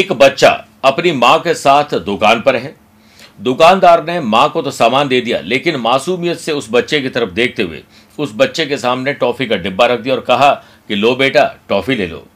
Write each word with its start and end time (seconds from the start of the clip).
एक 0.00 0.12
बच्चा 0.12 0.50
अपनी 0.84 1.10
माँ 1.12 1.38
के 1.38 1.52
साथ 1.54 1.94
दुकान 2.00 2.40
पर 2.40 2.56
है। 2.56 2.74
दुकानदार 3.38 4.04
ने 4.04 4.20
माँ 4.22 4.48
को 4.50 4.62
तो 4.62 4.70
सामान 4.70 5.08
दे 5.08 5.20
दिया, 5.20 5.40
लेकिन 5.40 5.76
मासूमियत 5.76 6.38
से 6.38 6.52
उस 6.52 6.68
बच्चे 6.70 7.00
की 7.00 7.08
तरफ़ 7.08 7.30
देखते 7.30 7.62
हुए 7.62 7.82
उस 8.18 8.32
बच्चे 8.36 8.66
के 8.66 8.76
सामने 8.76 9.12
टॉफी 9.14 9.46
का 9.46 9.56
डिब्बा 9.56 9.86
रख 9.86 10.00
दिया 10.00 10.14
और 10.14 10.20
कहा 10.20 10.50
कि, 10.88 10.94
लो 10.94 11.14
बेटा, 11.16 11.44
टॉफी 11.68 11.94
ले 11.94 12.06
लो। 12.06 12.26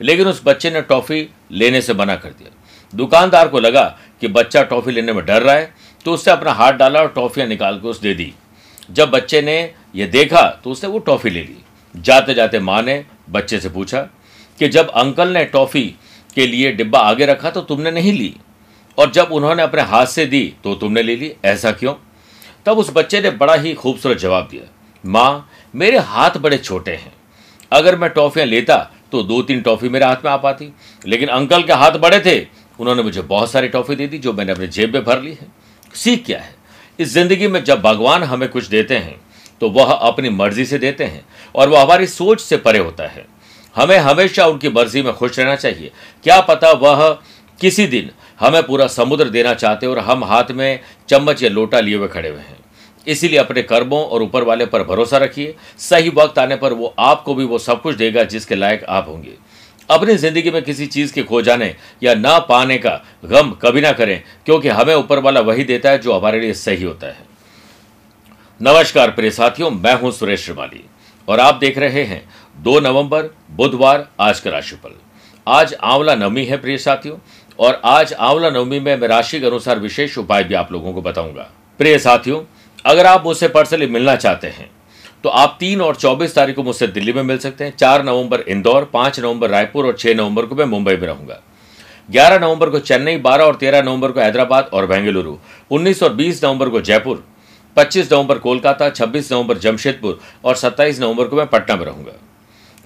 लेकिन 0.00 0.26
उस 0.26 0.40
बच्चे 0.44 0.70
ने 0.70 0.82
टॉफी 0.82 1.28
लेने 1.52 1.80
से 1.80 1.94
मना 1.94 2.16
कर 2.16 2.28
दिया। 2.28 2.50
दुकानदार 2.92 3.48
को 3.48 3.60
लगा 3.60 3.84
कि 4.20 4.28
बच्चा 4.28 4.62
टॉफी 4.64 4.92
लेने 4.92 5.12
में 5.12 5.24
डर 5.26 5.42
रहा 5.42 5.54
है 5.54 5.72
तो 6.04 6.12
उसने 6.14 6.32
अपना 6.32 6.52
हाथ 6.52 6.72
डाला 6.72 7.00
और 7.00 7.08
टॉफियाँ 7.08 7.46
निकाल 7.48 7.78
के 7.78 7.88
उस 7.88 8.00
दे 8.00 8.14
दी। 8.14 8.32
जब 8.90 9.10
बच्चे 9.10 9.42
ने 9.42 9.58
यह 9.94 10.06
देखा 10.06 10.42
तो 10.64 10.70
उसने 10.70 10.90
वो 10.90 10.98
टॉफी 11.00 11.30
ले 11.30 11.40
ली। 11.40 11.56
जाते 11.94 12.34
जाते 12.34 12.58
माँ 12.60 12.82
ने 12.82 13.04
बच्चे 13.30 13.60
से 13.60 13.68
पूछा 13.68 14.00
कि, 14.58 14.68
जब 14.68 14.90
अंकल 14.90 15.28
ने 15.28 15.44
टॉफी 15.44 15.94
के 16.36 16.46
लिए 16.46 16.72
डिब्बा 16.72 16.98
आगे 17.00 17.26
रखा 17.26 17.50
तो 17.50 17.60
तुमने 17.62 17.90
नहीं 17.90 18.12
ली। 18.12 18.34
और 18.98 19.10
जब 19.10 19.28
उन्होंने 19.32 19.62
अपने 19.62 19.82
हाथ 19.82 20.06
से 20.06 20.26
दी 20.26 20.42
तो 20.64 20.74
तुमने 20.74 21.02
ले 21.02 21.16
ली। 21.16 21.32
ऐसा 21.44 21.72
क्यों? 21.72 21.94
तब 22.66 22.78
उस 22.78 22.90
बच्चे 22.94 23.20
ने 23.20 23.30
बड़ा 23.32 23.54
ही 23.54 23.74
खूबसूरत 23.74 24.18
जवाब 24.18 24.48
दिया, 24.50 24.62
माँ, 25.04 25.48
मेरे 25.74 25.98
हाथ 26.00 26.38
बड़े 26.38 26.58
छोटे 26.58 26.90
हैं। 26.92 27.12
अगर 27.72 27.98
मैं 27.98 28.10
टॉफियाँ 28.10 28.46
लेता 28.46 28.76
तो 29.12 29.22
दो 29.22 29.40
तीन 29.42 29.60
टॉफी 29.62 29.88
मेरे 29.88 30.04
हाथ 30.04 30.24
में 30.24 30.30
आ 30.32 30.36
पाती। 30.38 30.72
लेकिन 31.02 31.28
अंकल 31.30 31.62
के 31.62 31.72
हाथ 31.74 31.98
बड़े 31.98 32.20
थे, 32.20 32.40
उन्होंने 32.78 33.02
मुझे 33.02 33.22
बहुत 33.22 33.50
सारी 33.50 33.68
टॉफी 33.68 33.96
दे 33.96 34.06
दी, 34.06 34.18
जो 34.18 34.32
मैंने 34.32 34.52
अपने 34.52 34.66
जेब 34.68 34.94
में 34.94 35.04
भर 35.04 35.20
ली 35.20 35.32
है। 35.32 35.46
सीख 35.94 36.24
क्या 36.26 36.38
है? 36.38 36.54
इस 36.98 37.12
ज़िंदगी 37.12 37.48
में 37.48 37.62
जब 37.64 37.80
भगवान 37.82 38.22
हमें 38.24 38.48
कुछ 38.48 38.66
देते 38.68 38.96
हैं 38.96 39.20
तो 39.60 39.68
वह 39.70 39.92
अपनी 39.92 40.28
मर्ज़ी 40.30 40.64
से 40.66 40.78
देते 40.78 41.04
हैं, 41.04 41.24
और 41.54 41.68
वह 41.68 41.82
हमारी 41.82 42.06
सोच 42.08 42.40
से 42.40 42.56
परे 42.58 42.78
होता 42.78 43.06
है। 43.06 43.24
हमें 43.74 43.96
हमेशा 43.98 44.46
उनकी 44.46 44.68
मर्ज़ी 44.68 45.02
में 45.02 45.12
खुश 45.14 45.38
रहना 45.38 45.54
चाहिए। 45.56 45.90
क्या 46.24 46.40
पता 46.42 46.70
वह 46.72 47.08
किसी 47.58 47.86
दिन 47.86 48.10
हमें 48.40 48.62
पूरा 48.62 48.86
समुद्र 48.88 49.28
देना 49.28 49.54
चाहते 49.54 49.86
और 49.86 49.98
हम 50.00 50.24
हाथ 50.24 50.50
में 50.50 50.80
चम्मच 51.08 51.42
या 51.42 51.48
लोटा 51.50 51.80
लिए 51.80 51.96
हुए 51.96 52.08
खड़े 52.08 52.28
हुए 52.28 52.40
हैं। 52.40 52.58
इसीलिए 53.06 53.38
अपने 53.38 53.62
कर्मों 53.64 54.02
और 54.02 54.22
ऊपर 54.22 54.42
वाले 54.42 54.66
पर 54.66 54.82
भरोसा 54.82 55.18
रखिए। 55.18 55.54
सही 55.80 56.08
वक्त 56.10 56.38
आने 56.38 56.56
पर 56.56 56.72
वो 56.72 56.94
आपको 57.00 57.34
भी 57.34 57.44
वो 57.44 57.58
सब 57.60 57.82
कुछ 57.82 57.96
देगा 57.96 58.24
जिसके 58.24 58.54
लायक 58.54 58.84
आप 58.84 59.08
होंगे। 59.08 59.34
अपनी 59.88 60.14
ज़िंदगी 60.16 60.50
में 60.50 60.62
किसी 60.62 60.86
चीज़ 60.86 61.12
के 61.12 61.22
खो 61.22 61.40
जाने 61.42 61.74
या 62.02 62.14
ना 62.14 62.38
पाने 62.40 62.78
का 62.78 63.00
गम 63.24 63.50
कभी 63.62 63.80
ना 63.80 63.92
करें, 63.92 64.22
क्योंकि 64.46 64.68
हमें 64.70 64.94
ऊपर 64.94 65.18
वाला 65.18 65.40
वही 65.40 65.64
देता 65.64 65.90
है 65.90 65.98
जो 65.98 66.12
हमारे 66.12 66.40
लिए 66.40 66.52
सही 66.54 66.84
होता 66.84 67.06
है। 67.06 67.26
नमस्कार 68.60 69.10
प्रिय 69.10 69.30
साथियों, 69.30 69.70
मैं 69.70 69.94
हूँ 69.94 70.12
सुरेश 70.12 70.44
श्रीमाली 70.44 70.84
और 71.28 71.40
आप 71.40 71.54
देख 71.54 71.78
रहे 71.78 72.04
हैं 72.04 72.22
दो 72.56 72.78
नवंबर, 72.80 73.22
बुधवार, 73.50 74.06
आज 74.20 74.38
का 74.40 74.50
राशिफल। 74.50 74.90
आज 75.46 75.74
आंवला 75.74 76.14
नवमी 76.14 76.44
है, 76.44 76.56
प्रिय 76.56 76.76
साथियों, 76.78 77.16
और 77.58 77.80
आज 77.84 78.12
आंवला 78.12 78.50
नवमी 78.50 78.78
में 78.80 78.96
मैं 78.96 79.08
राशि 79.08 79.40
के 79.40 79.46
अनुसार 79.46 79.78
विशेष 79.78 80.16
उपाय 80.18 80.44
भी 80.44 80.54
आप 80.54 80.72
लोगों 80.72 80.92
को 80.92 81.02
बताऊँगा। 81.02 81.48
प्रिय 81.80 81.98
साथियों, 81.98 82.40
अगर 82.84 83.06
आप 83.06 83.24
मुझसे 83.24 83.48
पर्सनली 83.48 83.86
मिलना 83.88 84.16
चाहते 84.16 84.46
हैं 84.48 84.70
तो 85.24 85.28
आप 85.30 85.56
तीन 85.60 85.80
और 85.80 85.96
चौबीस 85.96 86.34
तारीख 86.34 86.56
को 86.56 86.62
मुझसे 86.62 86.86
दिल्ली 86.86 87.12
में 87.12 87.22
मिल 87.22 87.38
सकते 87.38 87.64
हैं, 87.64 87.76
चार 87.76 88.04
नवंबर 88.04 88.40
इंदौर, 88.40 88.84
पाँच 88.84 89.20
नवंबर 89.20 89.50
रायपुर 89.50 89.86
और 89.86 89.96
छह 89.96 90.14
नवंबर 90.14 90.46
को 90.46 90.54
मैं 90.54 90.64
मुंबई 90.66 90.96
में 90.96 91.06
रहूँगा। 91.06 91.40
ग्यारह 92.08 92.38
नवंबर 92.38 92.70
को 92.70 92.78
चेन्नई, 92.80 93.16
बारह 93.18 93.44
और 93.44 93.54
तेरह 93.56 93.82
नवंबर 93.82 94.12
को 94.12 94.20
हैदराबाद 94.20 94.70
और 94.72 94.86
बेंगलुरु, 94.86 95.36
उन्नीस 95.70 96.02
और 96.02 96.12
बीस 96.14 96.44
नवंबर 96.44 96.68
को 96.68 96.80
जयपुर, 96.80 97.24
पच्चीस 97.76 98.12
नवंबर 98.12 98.38
कोलकाता, 98.38 98.90
छब्बीस 98.90 99.32
नवंबर 99.32 99.58
जमशेदपुर 99.58 100.20
और 100.44 100.54
सत्ताईस 100.56 101.00
नवंबर 101.00 101.24
को 101.24 101.36
मैं 101.36 101.46
पटना 101.46 101.76
में 101.76 101.84
रहूँगा। 101.84 102.12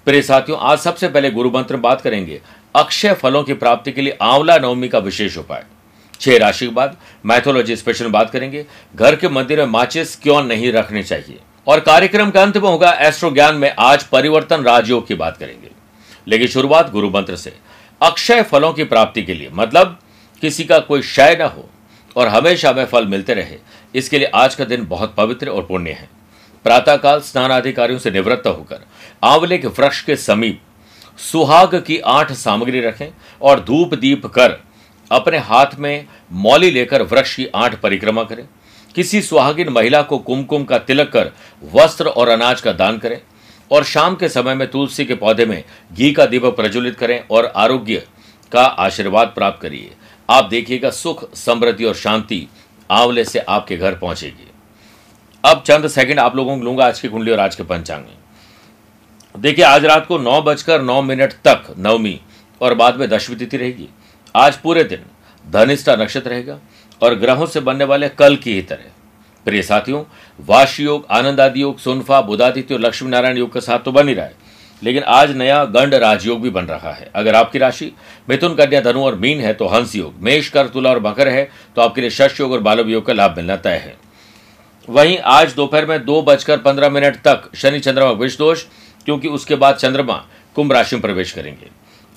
प्रिय 0.09 0.23
साथियों, 0.23 0.59
आज 0.61 0.79
सबसे 0.79 1.09
पहले 1.09 1.31
गुरु 1.31 1.51
मंत्र 1.51 1.75
में 1.75 1.83
बात 1.83 2.01
करेंगे। 2.01 2.41
अक्षय 2.77 3.15
फलों 3.15 3.43
की 3.43 3.55
प्राप्ति 3.55 3.93
के 3.93 4.01
लिए 4.01 4.19
आंवला 4.23 4.59
नवमी 4.59 4.89
का 4.89 4.99
विशेष 4.99 5.39
उपाय। 5.39 5.65
छह 6.21 6.39
राशि 6.39 6.67
के 6.67 6.73
बाद 6.73 6.97
मैथोलॉजी 7.27 7.77
स्पेशल 7.77 8.05
में 8.05 8.13
बात 8.13 8.31
करेंगे। 8.31 8.67
घर 8.97 9.17
के 9.17 9.29
मंदिर 9.29 9.59
में 9.59 9.67
माचिस 9.67 10.17
क्यों 10.17 10.43
नहीं 10.43 10.73
रखने 10.73 11.03
चाहिए? 11.03 11.39
और 11.67 11.81
कार्यक्रम 11.81 12.31
का 12.31 12.43
अंत 12.43 12.57
में 12.57 12.71
होगा 12.71 12.93
एस्ट्रो 12.93 13.31
ज्ञान 13.31 13.55
में। 13.55 13.75
आज 13.79 14.03
परिवर्तन 14.03 14.63
राजयोग 14.63 15.07
की 15.07 15.15
बात 15.15 15.37
करेंगे। 15.37 15.69
लेकिन 16.29 16.49
शुरुआत 16.49 16.91
गुरु 16.91 17.11
मंत्र 17.11 17.37
से। 17.37 17.57
अक्षय 18.03 18.43
फलों 18.43 18.73
की 18.73 18.85
प्राप्ति 18.85 19.23
के 19.23 19.35
लिए 19.35 19.51
मतलब 19.53 19.99
किसी 20.41 20.65
का 20.65 20.79
कोई 20.79 21.01
क्षय 21.01 21.37
न 21.41 21.45
हो 21.45 21.71
और 22.17 22.29
हमेशा 22.29 22.71
हमें 22.71 22.87
फल 22.87 23.07
मिलते 23.07 23.35
रहे। 23.35 23.57
इसके 23.95 24.19
लिए 24.19 24.29
आज 24.29 24.55
का 24.55 24.65
दिन 24.65 24.87
बहुत 24.87 25.15
पवित्र 25.15 25.49
और 25.49 25.63
पुण्य 25.63 25.91
है। 25.91 26.18
प्रातःकाल 26.69 27.21
स्नान 27.21 27.51
अधिकारियों 27.51 27.99
से 27.99 28.11
निवृत्त 28.11 28.47
होकर 28.47 28.81
आंवले 29.25 29.59
के 29.59 29.69
वृक्ष 29.69 30.01
के 30.01 30.17
समीप 30.17 30.61
सुहाग 31.19 31.75
की 31.87 31.99
आठ 32.07 32.33
सामग्री 32.33 32.81
रखें 32.81 33.09
और 33.43 33.61
धूप 33.61 33.95
दीप 33.95 34.27
कर 34.27 34.57
अपने 35.11 35.39
हाथ 35.39 35.75
में 35.79 36.07
मौली 36.33 36.71
लेकर 36.71 37.03
वृक्ष 37.03 37.35
की 37.37 37.47
आठ 37.55 37.81
परिक्रमा 37.81 38.23
करें। 38.23 38.45
किसी 38.95 39.23
सुहागिन 39.23 39.69
महिला 39.69 40.03
को 40.03 40.19
कुमकुम 40.19 40.65
का 40.65 40.79
तिलक 40.81 41.11
कर 41.13 41.31
वस्त्र 41.75 42.09
और 42.09 42.29
अनाज 42.29 42.61
का 42.61 42.73
दान 42.73 42.99
करें 42.99 43.21
और 43.71 43.85
शाम 43.85 44.15
के 44.15 44.29
समय 44.29 44.55
में 44.55 44.67
तुलसी 44.71 45.05
के 45.05 45.15
पौधे 45.15 45.47
में 45.47 45.63
घी 45.93 46.13
का 46.13 46.27
दीपक 46.27 46.57
प्रज्वलित 46.57 46.99
करें 46.99 47.23
और 47.31 47.53
आरोग्य 47.57 48.07
का 48.53 48.65
आशीर्वाद 48.65 49.33
प्राप्त 49.35 49.63
करिए। 49.63 49.95
आप 50.29 50.45
देखिएगा 50.45 50.91
सुख, 50.91 51.35
समृद्धि 51.35 51.85
और 51.85 51.95
शांति 51.95 52.47
आंवले 52.91 53.25
से 53.25 53.39
आपके 53.39 53.77
घर 53.77 53.95
पहुंचेगी। 53.95 54.51
अब 55.49 55.63
चंद 55.67 55.87
सेकंड 55.89 56.19
आप 56.19 56.35
लोगों 56.37 56.57
को 56.59 56.65
लूँगा 56.65 56.87
आज 56.87 56.99
की 57.01 57.09
कुंडली 57.09 57.31
और 57.31 57.39
आज 57.41 57.55
के 57.55 57.63
पंचांग 57.63 58.05
में। 58.05 59.43
देखिए, 59.43 59.65
आज 59.65 59.85
रात 59.85 60.07
को 60.07 60.17
नौ 60.19 60.41
बजकर 60.43 60.83
नौ 60.83 61.01
मिनट 61.03 61.33
तक 61.45 61.75
नवमी 61.79 62.21
और 62.61 62.75
बाद 62.75 62.97
में 62.97 63.09
दशमी 63.09 63.37
तिथि 63.37 63.57
रहेगी। 63.57 63.89
आज 64.35 64.57
पूरे 64.57 64.83
दिन 64.85 65.05
धनिष्ठा 65.45 65.95
नक्षत्र 65.97 66.31
रहेगा 66.31 66.59
और 67.01 67.15
ग्रहों 67.15 67.47
से 67.47 67.61
बनने 67.61 67.85
वाले 67.85 68.09
कल 68.09 68.37
की 68.37 68.55
ही 68.55 68.63
तरह। 68.63 68.91
प्रिय 69.47 69.63
साथियों 69.63 70.03
वाश 70.39 70.79
योग 70.81 71.07
आनंद 71.11 71.41
आदि 71.41 71.63
योग, 71.63 71.79
सोनफा, 71.79 72.21
बुधादित्य 72.21 72.75
और 72.75 72.81
लक्ष्मी 72.81 73.11
नारायण 73.11 73.39
योग 73.39 73.53
के 73.53 73.61
साथ 73.61 73.79
तो 73.79 73.93
बन 73.93 74.09
ही 74.09 74.15
रहा 74.15 74.27
है। 74.27 74.35
लेकिन 74.83 75.03
आज 75.03 75.31
नया 75.37 75.65
गंड 75.67 75.95
राजयोग 75.95 76.41
भी 76.41 76.51
बन 76.51 76.65
रहा 76.65 76.93
है। 76.93 77.11
अगर 77.15 77.35
आपकी 77.35 77.59
राशि 77.59 77.91
मिथुन, 78.29 78.55
कन्या, 78.55 78.81
धनु 78.81 79.05
और 79.05 79.15
मीन 79.15 79.41
है 79.41 79.55
तो 79.55 79.67
हंस 79.67 79.95
योग, 79.97 80.21
मेष 80.21 80.49
कर 80.49 80.69
तुला 80.69 80.91
और 80.91 81.01
मकर 81.03 81.29
है 81.29 81.49
तो 81.77 81.83
आपके 81.83 82.01
लिए 82.01 82.11
शश 82.11 82.41
योग 82.41 82.53
और 82.53 82.61
बालव 82.61 82.89
योग 82.89 83.07
का 83.07 83.13
लाभ 83.13 83.37
मिलना 83.37 83.57
तय 83.59 83.77
है। 83.77 83.97
वहीं 84.89 85.17
आज 85.21 85.53
दोपहर 85.55 85.87
में 85.87 86.05
दो 86.05 86.21
बजकर 86.23 86.59
पंद्रह 86.59 86.91
मिनट 86.91 87.17
तक 87.25 87.49
शनि 87.55 87.81
चंद्रमा 87.81 88.11
विष 88.11 88.37
दोष 88.39 88.63
क्योंकि 89.07 89.29
उसके 89.29 89.55
बाद 89.55 89.75
चंद्रमा 89.77 90.15
कुंभ 90.57 90.73
राशि 90.73 90.97
में 90.97 91.03
प्रवेश 91.03 91.33
करेंगे। 91.33 91.67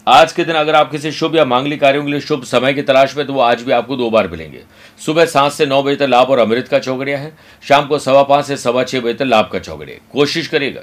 आज 0.08 0.32
के 0.34 0.44
दिन 0.44 0.56
अगर 0.56 0.76
आप 0.76 0.92
किसी 0.92 1.12
शुभ 1.12 1.36
या 1.36 1.46
मांगलिक 1.46 1.80
कार्यों 1.82 2.04
के 2.04 2.12
लिए 2.12 2.20
शुभ 2.20 2.44
समय 2.44 2.74
की 2.74 2.82
तलाश 2.82 3.16
में 3.18 3.26
तो 3.28 3.34
वो 3.34 3.42
आज 3.42 3.62
भी 3.62 3.72
आपको 3.72 3.96
दो 3.96 4.10
बार 4.10 4.28
मिलेंगे। 4.28 4.62
सुबह 5.02 5.26
सात 5.26 5.52
से 5.52 5.66
नौ 5.66 5.82
बजे 5.84 5.96
तक 5.96 6.10
लाभ 6.10 6.30
और 6.30 6.40
अमृत 6.40 6.68
का 6.68 6.80
चौगड़िया 6.80 7.18
है। 7.18 7.32
शाम 7.64 7.88
को 7.88 8.00
सवा 8.00 8.24
पाँच 8.24 8.46
से 8.46 8.58
सवा 8.58 8.84
छह 8.84 9.00
बजे 9.00 9.14
तक 9.14 9.26
लाभ 9.26 9.50
का 9.54 9.60
चौगड़िया 9.60 9.98
कोशिश 10.12 10.48
करेगा 10.48 10.82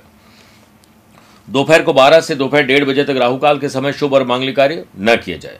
दोपहर 1.48 1.82
को 1.82 1.92
बारह 1.92 2.20
से 2.20 2.34
दोपहर 2.34 2.62
डेढ़ 2.62 2.84
बजे 2.84 3.04
तक 3.04 3.16
राहुकाल 3.16 3.58
के 3.58 3.68
समय 3.68 3.92
शुभ 3.92 4.14
और 4.14 4.26
मांगलिक 4.26 4.56
कार्य 4.56 4.84
न 5.00 5.16
किए 5.16 5.38
जाए। 5.38 5.58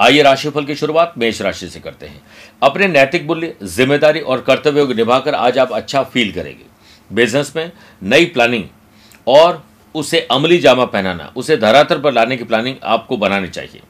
आइए 0.00 0.22
राशिफल 0.22 0.64
की 0.64 0.74
शुरुआत 0.74 1.14
मेष 1.18 1.40
राशि 1.42 1.68
से 1.68 1.80
करते 1.80 2.06
हैं। 2.06 2.20
अपने 2.62 2.88
नैतिक 2.88 3.26
मूल्य, 3.26 3.54
ज़िम्मेदारी 3.62 4.20
और 4.20 4.40
कर्तव्यों 4.40 4.86
को 4.86 4.94
निभाकर 4.94 5.34
आज 5.34 5.58
आप 5.58 5.72
अच्छा 5.72 6.02
फील 6.04 6.32
करेंगे। 6.32 6.64
बिज़नेस 7.10 7.52
में 7.56 7.70
नई 8.02 8.24
प्लानिंग 8.26 8.64
और 9.26 9.62
उसे 9.94 10.20
अमली 10.30 10.58
जामा 10.58 10.84
पहनाना, 10.84 11.32
उसे 11.36 11.56
धरातल 11.56 12.00
पर 12.00 12.12
लाने 12.12 12.36
की 12.36 12.44
प्लानिंग 12.44 12.76
आपको 12.84 13.16
बनानी 13.16 13.48
चाहिए। 13.48 13.82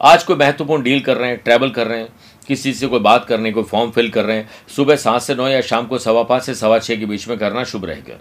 आज 0.00 0.24
कोई 0.24 0.36
महत्वपूर्ण 0.36 0.82
डील 0.82 1.00
कर 1.00 1.16
रहे 1.16 1.30
हैं 1.30 1.40
ट्रैवल 1.44 1.70
कर 1.70 1.86
रहे 1.86 1.98
हैं, 1.98 2.08
किसी 2.48 2.72
से 2.72 2.86
कोई 2.86 3.00
बात 3.00 3.24
करने, 3.24 3.52
कोई 3.52 3.64
फॉर्म 3.64 3.90
फिल 3.90 4.10
कर 4.10 4.24
रहे 4.24 4.36
हैं, 4.36 4.48
सुबह 4.76 4.96
सात 4.96 5.22
से 5.22 5.34
नौ 5.34 5.48
या 5.48 5.60
शाम 5.60 5.86
को 5.86 5.98
सवा 5.98 6.22
पाँच 6.22 6.42
से 6.42 6.54
सवा 6.54 6.78
छः 6.78 6.98
के 6.98 7.06
बीच 7.06 7.28
में 7.28 7.38
करना 7.38 7.64
शुभ 7.64 7.84
रहेगा। 7.84 8.18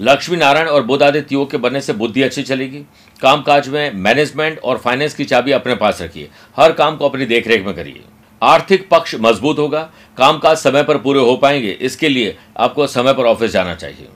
लक्ष्मी 0.00 0.36
नारायण 0.36 0.66
और 0.66 0.82
बुद्ध 0.82 1.02
आदित्य 1.02 1.34
योग 1.34 1.50
के 1.50 1.56
बनने 1.56 1.80
से 1.80 1.92
बुद्धि 1.92 2.22
अच्छी 2.22 2.42
चलेगी। 2.42 2.84
कामकाज 3.22 3.68
में 3.68 3.92
मैनेजमेंट 3.94 4.58
और 4.58 4.78
फाइनेंस 4.78 5.14
की 5.14 5.24
चाबी 5.24 5.52
अपने 5.52 5.74
पास 5.74 6.02
रखिए। 6.02 6.28
हर 6.56 6.72
काम 6.72 6.96
को 6.96 7.08
अपनी 7.08 7.26
देखरेख 7.26 7.66
में 7.66 7.74
करिए। 7.74 8.02
आर्थिक 8.42 8.88
पक्ष 8.88 9.14
मज़बूत 9.20 9.58
होगा, 9.58 9.90
कामकाज 10.16 10.56
समय 10.56 10.82
पर 10.82 10.98
पूरे 10.98 11.20
हो 11.20 11.36
पाएँगे, 11.36 11.70
इसके 11.70 12.08
लिए 12.08 12.36
आपको 12.56 12.86
समय 12.86 13.14
पर 13.14 13.24
ऑफ़िस 13.24 13.50
जाना 13.50 13.74
चाहिए। 13.74 14.08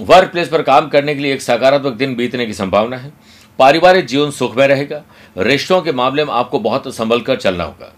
वर्क 0.00 0.30
प्लेस 0.30 0.48
पर 0.48 0.62
काम 0.62 0.88
करने 0.88 1.14
के 1.14 1.20
लिए 1.20 1.34
एक 1.34 1.42
सकारात्मक 1.42 1.92
दिन 1.92 2.14
बीतने 2.14 2.46
की 2.46 2.54
संभावना 2.54 2.96
है। 2.96 3.12
पारिवारिक 3.58 4.06
जीवन 4.06 4.30
सुखमय 4.30 4.66
रहेगा। 4.66 5.02
रिश्तों 5.38 5.82
के 5.82 5.92
मामले 5.92 6.24
में 6.24 6.32
आपको 6.32 6.58
बहुत 6.58 6.94
संभल 6.94 7.20
कर 7.20 7.36
चलना 7.36 7.64
होगा। 7.64 7.92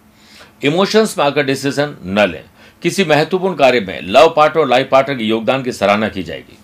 इमोशंस 0.64 1.18
में 1.18 1.24
आकर 1.24 1.42
डिसीज़न 1.42 1.96
न 2.04 2.28
लें। 2.30 2.44
किसी 2.82 3.04
महत्वपूर्ण 3.04 3.54
कार्य 3.54 3.80
में 3.80 4.00
लव 4.02 4.34
पार्टनर 4.36 4.62
और 4.62 4.68
लाइफ 4.68 4.88
पार्टनर 4.90 5.16
के 5.16 5.24
योगदान 5.24 5.62
की 5.62 5.72
सराहना 5.72 6.08
की 6.08 6.22
जाएगी। 6.22 6.58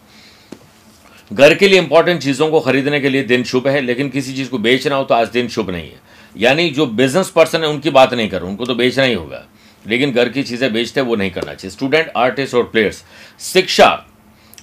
घर 1.32 1.54
के 1.54 1.68
लिए 1.68 1.78
इंपॉर्टेंट 1.78 2.22
चीज़ों 2.22 2.50
को 2.50 2.60
खरीदने 2.60 3.00
के 3.00 3.08
लिए 3.08 3.22
दिन 3.22 3.42
शुभ 3.44 3.68
है, 3.68 3.80
लेकिन 3.80 4.08
किसी 4.08 4.34
चीज़ 4.34 4.48
को 4.50 4.58
बेचना 4.58 4.96
हो 4.96 5.04
तो 5.04 5.14
आज 5.14 5.28
दिन 5.28 5.48
शुभ 5.48 5.70
नहीं 5.70 5.90
है। 5.90 6.00
यानी 6.36 6.70
जो 6.70 6.86
बिज़नेस 6.86 7.30
पर्सन 7.30 7.60
है, 7.60 7.68
उनकी 7.68 7.90
बात 7.90 8.14
नहीं 8.14 8.28
करो, 8.28 8.46
उनको 8.46 8.66
तो 8.66 8.74
बेचना 8.74 9.04
ही 9.04 9.14
होगा। 9.14 9.44
लेकिन 9.86 10.12
घर 10.12 10.28
की 10.28 10.42
चीज़ें 10.42 10.72
बेचते 10.72 11.00
वो 11.00 11.16
नहीं 11.16 11.30
करना 11.30 11.54
चाहिए। 11.54 11.70
स्टूडेंट 11.70 12.10
आर्टिस्ट 12.16 12.54
और 12.54 12.62
प्लेयर्स 12.62 13.02
शिक्षा 13.40 14.06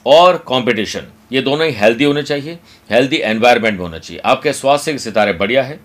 और 0.05 0.37
कंपटीशन 0.47 1.07
ये 1.31 1.41
दोनों 1.41 1.67
ही 1.67 1.73
हेल्दी 1.73 2.03
होने 2.03 2.23
चाहिए 2.23 2.57
हेल्दी 2.89 3.17
एनवायरनमेंट 3.17 3.73
में 3.73 3.81
होना 3.81 3.99
चाहिए। 3.99 4.21
आपके 4.25 4.53
स्वास्थ्य 4.53 4.91
के 4.91 4.99
सितारे 4.99 5.33
बढ़िया 5.33 5.63
है। 5.63 5.79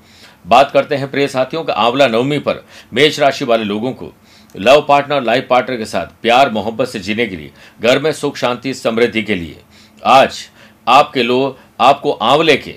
बात 0.47 0.71
करते 0.71 0.95
हैं 0.95 1.11
प्रिय 1.11 1.29
साथियों 1.29 1.65
का, 1.65 1.73
आंवला 1.73 2.09
नवमी 2.09 2.39
पर, 2.39 2.65
मेष 2.95 3.19
राशि 3.21 3.45
वाले 3.45 3.65
लोगों 3.65 3.93
को। 3.93 4.13
लव 4.57 4.85
पार्टनर 4.89 5.23
लाइफ 5.23 5.47
पार्टनर 5.51 5.77
के 5.77 5.85
साथ 5.85 6.07
प्यार, 6.23 6.51
मोहब्बत 6.51 6.89
से 6.89 7.01
जीने 7.01 7.27
के 7.27 7.37
लिए, 7.37 7.51
घर 7.81 7.99
में 7.99 8.13
सुख, 8.13 8.37
शांति, 8.37 8.75
समृद्धि 8.75 9.23
के 9.23 9.35
लिए। 9.35 9.57
आज 10.05 10.49
आपके 10.91 11.23
लोग 11.23 11.59
आपको 11.81 12.13
आंवले 12.13 12.57
के, 12.57 12.75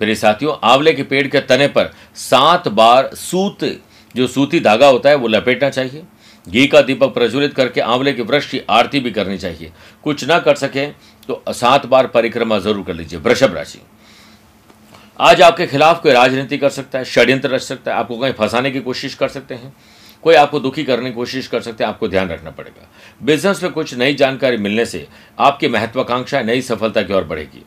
मेरे 0.00 0.14
साथियों, 0.16 0.54
आंवले 0.64 0.92
के 0.92 1.02
पेड़ 1.04 1.26
के 1.28 1.40
तने 1.42 1.68
पर 1.68 1.92
सात 2.16 2.68
बार 2.70 3.10
सूत, 3.14 3.64
जो 4.14 4.26
सूती 4.28 4.60
धागा 4.60 4.86
होता 4.88 5.08
है, 5.08 5.14
वो 5.14 5.28
लपेटना 5.28 5.70
चाहिए। 5.70 6.02
घी 6.46 6.66
का 6.66 6.80
दीपक 6.82 7.14
प्रज्वलित 7.14 7.54
करके 7.54 7.80
आंवले 7.82 8.12
के 8.12 8.22
वृक्ष 8.22 8.50
की 8.50 8.60
आरती 8.70 9.00
भी 9.00 9.10
करनी 9.10 9.38
चाहिए। 9.38 9.72
कुछ 10.04 10.24
ना 10.24 10.38
कर 10.40 10.54
सके 10.56 10.86
तो 11.28 11.42
सात 11.50 11.86
बार 11.86 12.06
परिक्रमा 12.08 12.58
ज़रूर 12.58 12.84
कर 12.84 12.94
लीजिए, 12.94 13.18
वृषभ 13.20 13.54
राशि। 13.54 13.80
आज 15.20 15.42
आपके 15.42 15.66
खिलाफ 15.66 16.02
कोई 16.02 16.12
राजनीति 16.12 16.58
कर 16.58 16.68
सकता 16.70 16.98
है, 16.98 17.04
षड्यंत्र 17.04 17.48
रच 17.50 17.62
सकता 17.62 17.90
है, 17.90 17.98
आपको 17.98 18.18
कहीं 18.18 18.32
फंसाने 18.32 18.70
की 18.70 18.80
कोशिश 18.80 19.14
कर 19.14 19.28
सकते 19.28 19.54
हैं। 19.54 19.72
कोई 20.24 20.34
आपको 20.34 20.60
दुखी 20.60 20.84
करने 20.84 21.10
की 21.10 21.14
कोशिश 21.14 21.46
कर 21.46 21.60
सकते 21.60 21.84
हैं, 21.84 21.88
आपको 21.88 22.08
ध्यान 22.08 22.28
रखना 22.28 22.50
पड़ेगा। 22.50 22.88
बिज़नेस 23.22 23.62
में 23.62 23.72
कुछ 23.72 23.94
नई 23.94 24.14
जानकारी 24.14 24.56
मिलने 24.56 24.86
से 24.86 25.06
आपकी 25.38 25.68
महत्वाकांक्षा, 25.68 26.42
नई 26.42 26.62
सफलता 26.62 27.02
की 27.02 27.12
ओर 27.12 27.24
बढ़ेगी। 27.24 27.64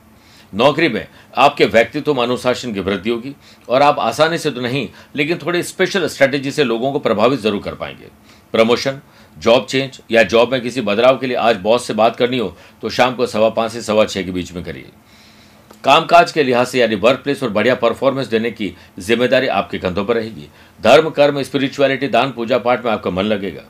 नौकरी 0.53 0.87
में 0.89 1.07
आपके 1.37 1.65
व्यक्तित्व 1.67 2.13
में 2.13 2.21
अनुशासन 2.23 2.73
की 2.73 2.79
वृद्धि 2.79 3.09
होगी 3.09 3.35
और 3.69 3.81
आप 3.81 3.99
आसानी 3.99 4.37
से 4.37 4.51
तो 4.51 4.61
नहीं, 4.61 4.87
लेकिन 5.15 5.37
थोड़ी 5.37 5.63
स्पेशल 5.63 6.07
स्ट्रेटेजी 6.07 6.51
से 6.51 6.63
लोगों 6.63 6.91
को 6.91 6.99
प्रभावित 6.99 7.39
ज़रूर 7.39 7.61
कर 7.61 7.75
पाएँगे। 7.75 8.09
प्रमोशन 8.53 9.01
जॉब 9.37 9.65
चेंज 9.65 9.99
या 10.11 10.23
जॉब 10.23 10.51
में 10.51 10.61
किसी 10.61 10.81
बदलाव 10.81 11.17
के 11.17 11.27
लिए 11.27 11.37
आज 11.37 11.57
बॉस 11.61 11.87
से 11.87 11.93
बात 11.93 12.15
करनी 12.15 12.37
हो 12.37 12.55
तो 12.81 12.89
शाम 12.89 13.15
को 13.15 13.25
सवा 13.27 13.49
पाँच 13.49 13.71
से 13.71 13.81
सवा 13.81 14.05
छः 14.05 14.23
के 14.23 14.31
बीच 14.31 14.51
में 14.53 14.63
करिए। 14.63 14.89
कामकाज 15.83 16.31
के 16.31 16.43
लिहाज 16.43 16.67
से 16.67 16.79
यानी 16.79 16.95
वर्क 16.95 17.19
प्लेस 17.19 17.43
और 17.43 17.49
बढ़िया 17.49 17.75
परफॉर्मेंस 17.75 18.27
देने 18.27 18.51
की 18.51 18.73
ज़िम्मेदारी 18.99 19.47
आपके 19.49 19.77
कंधों 19.77 20.05
पर 20.05 20.15
रहेगी। 20.15 20.47
धर्म, 20.79 21.09
कर्म 21.09 21.41
स्पिरिचुअलिटी 21.43 22.07
दान, 22.07 22.31
पूजा 22.31 22.57
पाठ 22.57 22.85
में 22.85 22.91
आपका 22.91 23.11
मन 23.11 23.23
लगेगा। 23.23 23.63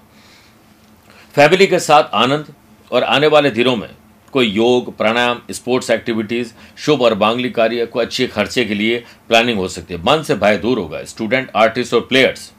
फैमिली 1.36 1.68
के 1.68 1.80
साथ 1.80 2.04
आनंद 2.16 2.54
और 2.92 3.04
आने 3.04 3.28
वाले 3.28 3.50
दिनों 3.52 3.76
में 3.76 3.90
कोई 4.34 4.48
योग, 4.48 4.96
प्राणायाम 4.98 5.42
स्पोर्ट्स 5.52 5.90
एक्टिविटीज़ 5.92 6.54
शुभ 6.78 7.02
और 7.02 7.14
बांगली 7.16 7.50
कार्य 7.50 7.86
को 7.86 8.00
अच्छे 8.00 8.28
खर्चे 8.28 8.66
के 8.66 8.74
लिए 8.74 9.04
प्लानिंग 9.30 9.60
हो 9.60 9.68
सकती 9.68 9.94
है। 9.94 10.00
मन 10.02 10.24
से 10.24 10.36
भय 10.36 10.58
दूर 10.58 10.80
होगा। 10.80 11.04
स्टूडेंट 11.04 11.52
आर्टिस्ट 11.56 11.94
और 11.94 12.02
प्लेयर्स 12.02 12.52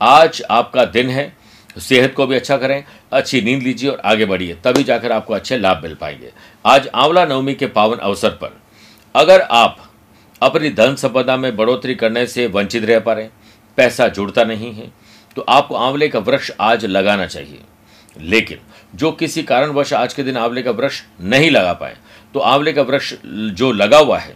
आज 0.00 0.42
आपका 0.50 0.84
दिन 0.86 1.10
है। 1.10 1.32
सेहत 1.78 2.14
को 2.14 2.26
भी 2.26 2.36
अच्छा 2.36 2.56
करें, 2.56 2.82
अच्छी 3.12 3.40
नींद 3.40 3.62
लीजिए 3.62 3.90
और 3.90 4.00
आगे 4.04 4.24
बढ़िए, 4.24 4.54
तभी 4.64 4.84
जाकर 4.84 5.12
आपको 5.12 5.34
अच्छे 5.34 5.58
लाभ 5.58 5.82
मिल 5.82 5.94
पाएँगे। 5.94 6.32
आज 6.64 6.88
आंवला 6.88 7.24
नवमी 7.26 7.54
के 7.54 7.66
पावन 7.68 7.96
अवसर 7.98 8.30
पर 8.32 8.60
अगर 9.14 9.40
आप 9.42 9.78
अपनी 10.42 10.70
धन 10.70 10.94
संपदा 10.94 11.36
में 11.36 11.56
बढ़ोतरी 11.56 11.94
करने 11.94 12.26
से 12.26 12.46
वंचित 12.48 12.84
रह 12.84 13.00
पा 13.00 13.12
रहे 13.12 13.28
पैसा 13.78 14.08
जुड़ता 14.10 14.44
नहीं 14.44 14.72
है 14.74 14.90
तो 15.36 15.44
आपको 15.48 15.74
आंवले 15.76 16.08
का 16.08 16.18
वृक्ष 16.20 16.50
आज 16.60 16.84
लगाना 16.86 17.26
चाहिए। 17.26 17.60
लेकिन 18.16 18.58
जो 18.94 19.10
किसी 19.12 19.42
कारणवश 19.42 19.92
आज 19.92 20.14
के 20.14 20.22
दिन 20.22 20.36
आंवले 20.36 20.62
का 20.62 20.70
वृक्ष 20.72 21.02
नहीं 21.22 21.50
लगा 21.50 21.72
पाए 21.74 21.96
तो 22.34 22.40
आंवले 22.40 22.72
का 22.72 22.82
वृक्ष 22.82 23.12
जो 23.24 23.70
लगा 23.72 23.98
हुआ 23.98 24.18
है, 24.18 24.34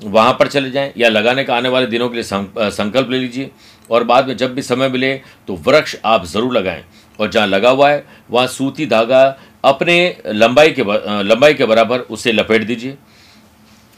वहाँ 0.00 0.32
पर 0.32 0.48
चले 0.48 0.70
जाएँ 0.70 0.92
या 0.96 1.08
लगाने 1.08 1.44
का 1.44 1.56
आने 1.56 1.68
वाले 1.68 1.86
दिनों 1.86 2.08
के 2.08 2.14
लिए 2.14 2.70
संकल्प 2.70 3.10
ले 3.10 3.18
लीजिए। 3.18 3.50
और 3.90 4.04
बाद 4.04 4.28
में 4.28 4.36
जब 4.36 4.54
भी 4.54 4.62
समय 4.62 4.88
मिले 4.88 5.14
तो 5.48 5.54
वृक्ष 5.58 5.96
आप 6.04 6.24
ज़रूर 6.26 6.52
लगाएँ। 6.52 6.84
और 7.18 7.30
जहाँ 7.30 7.46
लगा 7.46 7.70
हुआ 7.70 7.90
है, 7.90 8.04
वहाँ 8.30 8.46
सूती 8.48 8.86
धागा 8.86 9.24
अपने 9.64 10.16
लंबाई 10.26 10.70
के 10.70 10.82
लंबाई 11.24 11.54
के 11.54 11.64
बराबर 11.64 12.00
उसे 12.00 12.32
लपेट 12.32 12.66
दीजिए। 12.66 12.96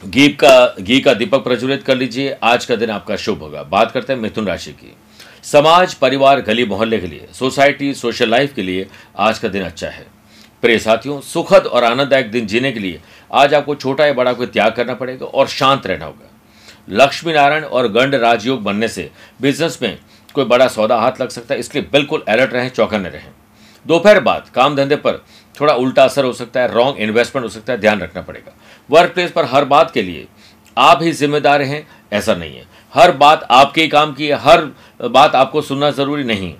घी 0.03 0.27
का 0.29 0.75
घी 0.81 0.99
का 0.99 1.13
दीपक 1.13 1.43
प्रज्वलित 1.43 1.83
कर 1.83 1.95
लीजिए। 1.95 2.35
आज 2.43 2.65
का 2.65 2.75
दिन 2.75 2.89
आपका 2.89 3.15
शुभ 3.15 3.39
होगा। 3.39 3.61
बात 3.63 3.91
करते 3.91 4.13
हैं 4.13 4.19
मिथुन 4.19 4.47
राशि 4.47 4.71
की। 4.71 4.95
समाज, 5.43 5.93
परिवार, 5.93 6.41
गली, 6.41 6.65
मोहल्ले 6.65 6.99
के 6.99 7.07
लिए, 7.07 7.27
सोसाइटी, 7.33 7.93
सोशल 7.93 8.29
लाइफ 8.29 8.53
के 8.53 8.63
लिए 8.63 8.87
आज 9.17 9.39
का 9.39 9.47
दिन 9.47 9.63
अच्छा 9.63 9.87
है। 9.87 10.05
प्रिय 10.63 10.79
साथियों, 10.79 11.19
सुखद 11.21 11.65
और 11.65 11.83
आनंददायक 11.83 12.31
दिन 12.31 12.47
जीने 12.47 12.71
के 12.71 12.79
लिए 12.79 12.99
आज 13.33 13.53
आपको 13.53 13.75
छोटा 13.75 14.05
या 14.05 14.13
बड़ा 14.13 14.33
कोई 14.33 14.47
त्याग 14.47 14.73
करना 14.73 14.93
पड़ेगा 14.93 15.25
और 15.25 15.47
शांत 15.47 15.87
रहना 15.87 16.05
होगा। 16.05 16.29
लक्ष्मी 16.89 17.33
नारायण 17.33 17.63
और 17.63 17.87
गंड 17.87 18.15
राजयोग 18.15 18.61
बनने 18.63 18.87
से 18.87 19.09
बिज़नेस 19.41 19.79
में 19.81 19.97
कोई 20.33 20.45
बड़ा 20.45 20.67
सौदा 20.67 20.97
हाथ 20.97 21.21
लग 21.21 21.29
सकता 21.29 21.53
है 21.53 21.59
इसलिए 21.59 21.87
बिल्कुल 21.91 22.23
अलर्ट 22.27 22.53
रहें, 22.53 22.69
चौकन्ने 22.69 23.09
रहें। 23.09 23.31
दोपहर 23.85 24.19
बाद 24.19 24.49
काम 24.55 24.75
धंधे 24.75 24.95
पर 24.95 25.23
थोड़ा 25.55 25.73
उल्टा 25.73 26.03
असर 26.03 26.25
हो 26.25 26.33
सकता 26.33 26.61
है 26.61 26.71
रॉन्ग 26.73 26.97
इन्वेस्टमेंट 26.97 27.43
हो 27.43 27.49
सकता 27.49 27.73
है, 27.73 27.79
ध्यान 27.79 27.99
रखना 27.99 28.21
पड़ेगा। 28.21 28.51
वर्क 28.91 29.13
प्लेस 29.13 29.31
पर 29.31 29.45
हर 29.45 29.65
बात 29.65 29.91
के 29.91 30.01
लिए 30.01 30.27
आप 30.77 31.03
ही 31.03 31.11
जिम्मेदार 31.11 31.61
हैं, 31.61 31.87
ऐसा 32.13 32.35
नहीं 32.35 32.55
है। 32.55 32.65
हर 32.93 33.11
बात 33.11 33.47
आपके 33.51 33.87
काम 33.87 34.13
की 34.13 34.27
है, 34.27 34.35
हर 34.35 34.65
बात 35.07 35.35
आपको 35.35 35.61
सुनना 35.61 35.91
ज़रूरी 35.91 36.23
नहीं 36.23 36.53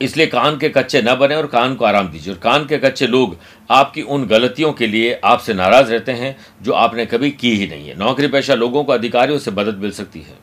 इसलिए 0.00 0.26
कान 0.26 0.58
के 0.58 0.68
कच्चे 0.68 1.02
न 1.02 1.14
बने 1.14 1.36
और 1.36 1.46
कान 1.46 1.74
को 1.74 1.84
आराम 1.84 2.08
दीजिए। 2.08 2.32
और 2.34 2.38
कान 2.38 2.66
के 2.66 2.78
कच्चे 2.78 3.06
लोग 3.06 3.36
आपकी 3.70 4.02
उन 4.02 4.26
गलतियों 4.26 4.72
के 4.72 4.86
लिए 4.86 5.20
आपसे 5.24 5.54
नाराज़ 5.54 5.90
रहते 5.90 6.12
हैं, 6.12 6.36
जो 6.62 6.72
आपने 6.72 7.06
कभी 7.06 7.30
की 7.30 7.56
ही 7.56 7.66
नहीं 7.66 7.88
है। 7.88 7.98
नौकरी 7.98 8.28
पेशा 8.28 8.54
लोगों 8.54 8.84
को 8.84 8.92
अधिकारियों 8.92 9.38
से 9.38 9.50
मदद 9.50 9.78
मिल 9.78 9.90
सकती 9.90 10.20
है। 10.20 10.34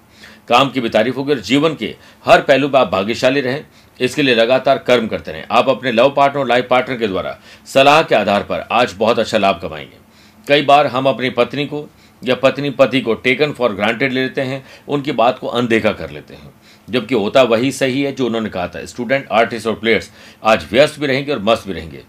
काम 0.48 0.70
की 0.70 0.82
भी 0.82 0.90
तारीफ़ 0.90 1.16
होगी 1.16 1.34
और 1.34 1.40
जीवन 1.40 1.76
के 1.76 1.96
हर 2.26 2.42
पहलू 2.42 2.70
पर 2.70 2.80
आप 2.80 2.92
भाग्यशाली 2.92 3.42
रहें। 3.42 3.66
इसके 4.00 4.22
लिए 4.22 4.36
लगातार 4.36 4.78
कर्म 4.78 5.08
करते 5.08 5.32
रहें। 5.32 5.44
आप 5.52 5.70
अपने 5.70 5.92
लव 5.92 6.10
पार्टनर 6.10 6.40
और 6.40 6.48
लाइफ 6.48 6.68
पार्टनर 6.70 6.98
के 6.98 7.08
द्वारा 7.08 7.38
सलाह 7.66 8.02
के 8.04 8.16
आधार 8.16 8.44
पर 8.44 8.68
आज 8.72 8.94
बहुत 8.94 9.20
अच्छा 9.20 9.38
लाभ 9.38 9.60
कमाएँगे। 9.62 10.03
कई 10.48 10.62
बार 10.62 10.88
हम 10.88 11.06
अपनी 11.06 11.30
पत्नी 11.30 11.66
को 11.66 11.88
या 12.24 12.36
पत्नी 12.36 12.70
पति 12.70 13.02
को 13.02 13.14
टेकन 13.14 13.52
फॉर 13.52 13.74
ग्रांटेड 13.74 14.14
ले 14.14 14.22
लेते 14.22 14.42
हैं, 14.42 14.66
उनकी 14.88 15.12
बात 15.12 15.40
को 15.40 15.48
अनदेखा 15.48 15.92
कर 15.92 16.10
लेते 16.10 16.34
हैं। 16.34 16.54
जबकि 16.90 17.16
होता 17.16 17.44
वही 17.44 17.72
सही 17.72 18.02
है 18.02 18.12
जो 18.12 18.26
उन्होंने 18.26 18.50
कहा 18.50 18.68
था। 18.68 18.86
स्टूडेंट 18.86 19.28
आर्टिस्ट 19.32 19.68
और 19.68 19.74
प्लेयर्स 19.74 20.12
आज 20.44 20.66
व्यस्त 20.72 21.00
भी 21.00 21.08
रहेंगे 21.08 21.32
और 21.32 21.40
मस्त 21.40 21.68
भी 21.68 21.74
रहेंगे। 21.74 22.04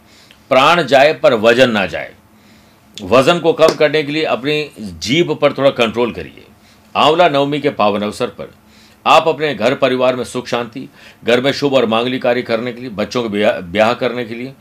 प्राण 0.49 0.83
जाए 0.83 1.13
पर 1.13 1.35
वज़न 1.35 1.71
ना 1.71 1.87
जाए। 1.87 2.15
वज़न 3.03 3.39
को 3.39 3.53
कम 3.53 3.75
करने 3.75 4.03
के 4.03 4.13
लिए 4.13 4.25
अपनी 4.25 4.71
जीभ 4.81 5.39
पर 5.43 5.53
थोड़ा 5.53 5.71
कंट्रोल 5.71 6.13
करिए। 6.13 6.45
आंवला 6.95 7.29
नवमी 7.29 7.61
के 7.61 7.71
पावन 7.71 8.03
अवसर 8.03 8.27
पर 8.27 8.55
आप 9.07 9.29
अपने 9.29 9.55
घर 9.55 9.75
परिवार 9.75 10.17
में 10.17 10.25
सुख 10.25 10.47
शांति, 10.47 10.89
घर 11.25 11.41
में 11.41 11.53
शुभ 11.53 11.75
और 11.75 11.87
मांगली 11.87 12.19
कार्य 12.19 12.43
करने 12.43 12.73
के 12.73 12.81
लिए, 12.81 12.91
बच्चों 12.91 13.23
के 13.23 13.61
ब्याह 13.63 13.93
करने 13.95 14.25
के 14.25 14.35
लिए 14.35 14.53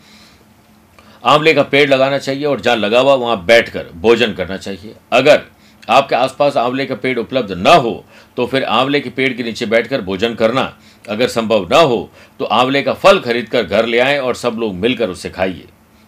आंवले 1.23 1.53
का 1.53 1.63
पेड़ 1.63 1.89
लगाना 1.89 2.17
चाहिए 2.17 2.45
और 2.45 2.61
जहाँ 2.61 2.77
लगा 2.77 2.99
हुआ 2.99 3.13
वहाँ 3.15 3.43
बैठकर 3.45 3.89
भोजन 3.97 4.33
करना 4.33 4.57
चाहिए। 4.57 4.95
अगर 5.11 5.41
आपके 5.87 6.15
आसपास 6.15 6.57
आंवले 6.57 6.85
का 6.85 6.95
पेड़ 6.95 7.17
उपलब्ध 7.19 7.51
न 7.51 7.75
हो 7.77 8.03
तो 8.37 8.45
फिर 8.45 8.63
आंवले 8.65 8.99
के 8.99 9.09
पेड़ 9.11 9.31
के 9.33 9.43
नीचे 9.43 9.65
बैठकर 9.67 10.01
भोजन 10.01 10.33
करना, 10.35 10.73
अगर 11.05 11.27
संभव 11.29 11.67
न 11.71 11.83
हो 11.83 12.09
तो 12.39 12.45
आंवले 12.47 12.81
का 12.81 12.93
फल 12.95 13.19
खरीद 13.21 13.49
कर 13.49 13.63
घर 13.63 13.85
ले 13.85 13.99
आएँ 13.99 14.19
और 14.19 14.35
सब 14.35 14.55
लोग 14.59 14.73
मिलकर 14.75 15.09
उसे 15.09 15.29
खाइए। 15.29 15.67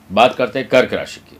बात 0.09 0.35
करते 0.35 0.59
हैं 0.59 0.67
कर्क 0.69 0.93
राशि 0.93 1.19
की। 1.21 1.37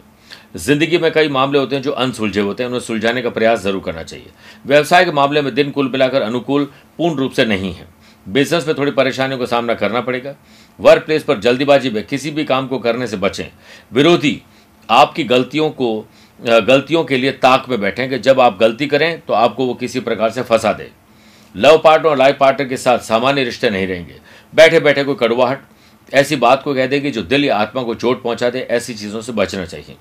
ज़िंदगी 0.57 0.97
में 0.97 1.11
कई 1.11 1.27
मामले 1.29 1.59
होते 1.59 1.75
हैं 1.75 1.83
जो 1.83 1.91
अनसुलझे 1.93 2.41
होते 2.41 2.63
हैं, 2.63 2.67
उन्हें 2.67 2.81
सुलझाने 2.81 3.21
का 3.21 3.29
प्रयास 3.29 3.59
ज़रूर 3.61 3.81
करना 3.85 4.03
चाहिए। 4.03 4.29
व्यवसाय 4.65 5.05
के 5.05 5.11
मामले 5.11 5.41
में 5.41 5.53
दिन 5.55 5.71
कुल 5.71 5.89
मिलाकर 5.89 6.21
अनुकूल, 6.21 6.63
पूर्ण 6.97 7.15
रूप 7.15 7.31
से 7.31 7.45
नहीं 7.45 7.73
है। 7.73 7.87
बिज़नेस 8.25 8.67
में 8.67 8.77
थोड़ी 8.77 8.91
परेशानियों 8.93 9.39
का 9.39 9.45
सामना 9.45 9.73
करना 9.75 10.01
पड़ेगा। 10.01 10.33
वर्क 10.79 11.03
प्लेस 11.03 11.23
पर 11.23 11.39
जल्दीबाजी 11.39 11.89
में 11.89 12.05
किसी 12.05 12.31
भी 12.31 12.43
काम 12.45 12.67
को 12.67 12.79
करने 12.79 13.07
से 13.07 13.17
बचें। 13.17 13.45
विरोधी, 13.93 14.41
आपकी 14.89 15.23
गलतियों 15.23 15.69
को 15.71 16.07
गलतियों 16.39 17.03
के 17.03 17.17
लिए 17.17 17.31
ताक 17.33 17.69
में 17.69 17.79
बैठेंगे 17.81 18.17
जब 18.19 18.39
आप 18.39 18.57
गलती 18.59 18.87
करें 18.87 19.19
तो 19.19 19.33
आपको 19.33 19.65
वो 19.65 19.73
किसी 19.73 19.99
प्रकार 19.99 20.29
से 20.29 20.43
फंसा 20.43 20.73
दे। 20.73 20.89
लव 21.55 21.77
पार्टनर 21.77 22.09
और 22.09 22.17
लाइफ 22.17 22.37
पार्टनर 22.39 22.67
के 22.67 22.77
साथ 22.77 22.99
सामान्य 23.01 23.43
रिश्ते 23.43 23.69
नहीं 23.69 23.87
रहेंगे। 23.87 24.19
बैठे 24.53 24.79
बैठे 24.79 25.03
कोई 25.03 25.15
कड़वाहट, 25.15 25.61
ऐसी 26.11 26.35
बात 26.35 26.63
को 26.63 26.73
कह 26.73 26.87
देगी 26.87 27.11
जो 27.11 27.21
दिल 27.23 27.45
या 27.45 27.57
आत्मा 27.57 27.83
को 27.83 27.95
चोट 27.95 28.21
पहुँचा 28.23 28.49
दे, 28.49 28.59
ऐसी 28.61 28.93
चीज़ों 28.93 29.21
से 29.21 29.31
बचना 29.31 29.65
चाहिए। 29.65 29.95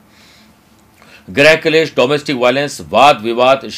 गृह 1.28 1.54
क्लेश 1.56 1.92
डोमेस्टिक 1.96 2.36
वायलेंस 2.36 2.80
वाद 2.90 3.20
विवाद 3.20 3.68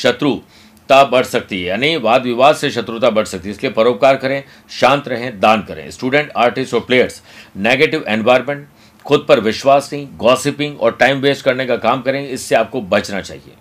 शत्रुता 0.88 1.04
बढ़ 1.06 1.24
सकती 1.24 1.60
है, 1.60 1.66
यानी 1.66 1.96
वाद 1.96 2.22
विवाद 2.22 2.56
से 2.56 2.70
शत्रुता 2.70 3.10
बढ़ 3.10 3.24
सकती 3.24 3.48
है, 3.48 3.54
इसलिए 3.54 3.72
परोपकार 3.72 4.16
करें, 4.16 4.42
शांत 4.70 5.08
रहें, 5.08 5.38
दान 5.40 5.62
करें। 5.62 5.90
स्टूडेंट 5.90 6.30
आर्टिस्ट 6.36 6.74
और 6.74 6.80
प्लेयर्स 6.80 7.22
नेगेटिव 7.58 8.04
एनवायरमेंट 8.08 8.66
खुद 9.06 9.24
पर 9.28 9.40
विश्वास 9.40 9.90
नहीं 9.92 10.06
गॉसिपिंग 10.18 10.80
और 10.80 10.92
टाइम 10.92 11.20
वेस्ट 11.20 11.44
करने 11.44 11.66
का 11.66 11.76
काम 11.78 12.02
करें, 12.02 12.28
इससे 12.28 12.54
आपको 12.54 12.80
बचना 12.82 13.20
चाहिए। 13.20 13.54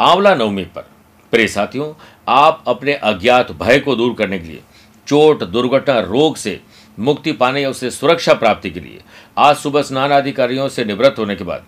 आंवला 0.00 0.34
नवमी 0.34 0.64
पर 0.66 0.88
प्रे 1.32 1.48
साथियों, 1.48 1.92
आप 2.28 2.64
अपने 2.66 2.94
अज्ञात 2.94 3.52
भय 3.54 3.78
को 3.78 3.96
दूर 3.96 4.14
करने 4.14 4.38
के 4.38 4.48
लिए, 4.48 4.62
चोट, 5.06 5.42
दुर्घटना, 5.42 5.98
रोग 6.00 6.36
से 6.36 6.60
मुक्ति 6.98 7.32
पाने 7.32 7.62
या 7.62 7.68
उससे 7.70 7.90
सुरक्षा 7.90 8.34
प्राप्ति 8.34 8.70
के 8.70 8.80
लिए, 8.80 9.00
आज 9.38 9.56
सुबह 9.56 9.82
स्नान 9.82 10.12
आदि 10.12 10.32
कार्यों 10.32 10.68
से 10.68 10.84
निवृत्त 10.84 11.18
होने 11.18 11.36
के 11.36 11.44
बाद, 11.44 11.64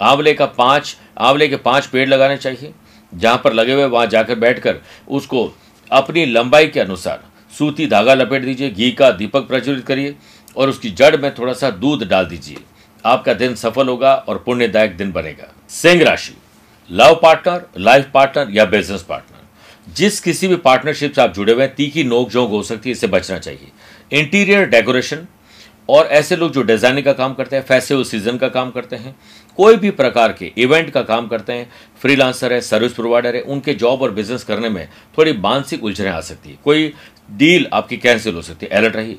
आंवले 0.00 0.34
का 0.34 0.46
पाँच, 0.48 0.96
आंवले 1.18 1.48
के 1.48 1.56
पाँच 1.58 1.86
पेड़ 1.86 2.08
लगाने 2.08 2.36
चाहिए। 2.36 2.72
जहाँ 3.14 3.40
पर 3.44 3.52
लगे 3.52 3.72
हुए 3.72 3.84
वहाँ 3.84 4.06
जाकर 4.06 4.38
बैठकर 4.38 4.80
उसको 5.08 5.52
अपनी 5.90 6.24
लंबाई 6.26 6.66
के 6.66 6.80
अनुसार 6.80 7.22
सूती 7.52 7.86
धागा 7.86 8.14
लपेट 8.14 8.44
दीजिए, 8.44 8.70
घी 8.70 8.90
का 8.92 9.10
दीपक 9.10 9.46
प्रज्वलित 9.48 9.84
करिए 9.86 10.14
और 10.56 10.68
उसकी 10.68 10.90
जड़ 10.90 11.16
में 11.16 11.34
थोड़ा 11.34 11.52
सा 11.52 11.70
दूध 11.70 12.08
डाल 12.08 12.26
दीजिए। 12.26 12.56
आपका 13.04 13.34
दिन 13.34 13.54
सफल 13.54 13.88
होगा 13.88 14.14
और 14.14 14.42
पुण्यदायक 14.46 14.96
दिन 14.96 15.12
बनेगा। 15.12 15.52
सिंह 15.68 16.02
राशि, 16.02 16.34
लव 16.90 17.18
पार्टनर, 17.22 17.64
लाइफ 17.78 18.10
पार्टनर 18.14 18.50
या 18.50 18.64
बिज़नेस 18.64 19.02
पार्टनर। 19.02 19.92
जिस 19.92 20.20
किसी 20.20 20.48
भी 20.48 20.56
पार्टनरशिप 20.56 21.12
से 21.12 21.22
आप 21.22 21.34
जुड़े 21.34 21.52
हुए 21.52 21.62
हैं, 21.62 21.74
तीखी 21.74 22.04
नोक 22.04 22.30
झोंक 22.30 22.50
हो 22.50 22.62
सकती 22.62 22.88
है 22.88 22.92
इससे 22.92 23.06
बचना 23.06 23.38
चाहिए। 23.38 23.70
इंटीरियर 24.12 24.66
डेकोरेशन 24.66 25.26
और 25.88 26.06
ऐसे 26.06 26.36
लोग 26.36 26.52
जो 26.52 26.62
डिज़ाइनिंग 26.62 27.04
का 27.04 27.12
काम 27.12 27.34
करते 27.34 27.56
हैं 27.56 27.62
फेस्टिवल 27.64 28.04
सीज़न 28.04 28.36
का 28.36 28.48
काम 28.48 28.70
करते 28.70 28.96
हैं, 28.96 29.14
कोई 29.58 29.76
भी 29.76 29.90
प्रकार 29.92 30.32
के 30.32 30.52
इवेंट 30.56 30.90
का 30.90 31.02
काम 31.02 31.26
करते 31.28 31.52
हैं 31.52 31.68
फ्रीलांसर 32.02 32.52
है 32.52 32.60
सर्विस 32.62 32.92
प्रोवाइडर 32.92 33.34
है, 33.36 33.40
उनके 33.42 33.74
जॉब 33.74 34.02
और 34.02 34.10
बिज़नेस 34.12 34.44
करने 34.44 34.68
में 34.68 34.88
थोड़ी 35.18 35.32
मानसिक 35.34 35.84
उलझने 35.84 36.08
आ 36.08 36.20
सकती 36.22 36.50
है। 36.50 36.58
कोई 36.64 36.92
डील 37.28 37.66
आपकी 37.72 37.96
कैंसिल 37.96 38.34
हो 38.34 38.42
सकती 38.42 38.66
है 38.66 38.72
अलर्ट 38.72 38.96
रही 38.96 39.16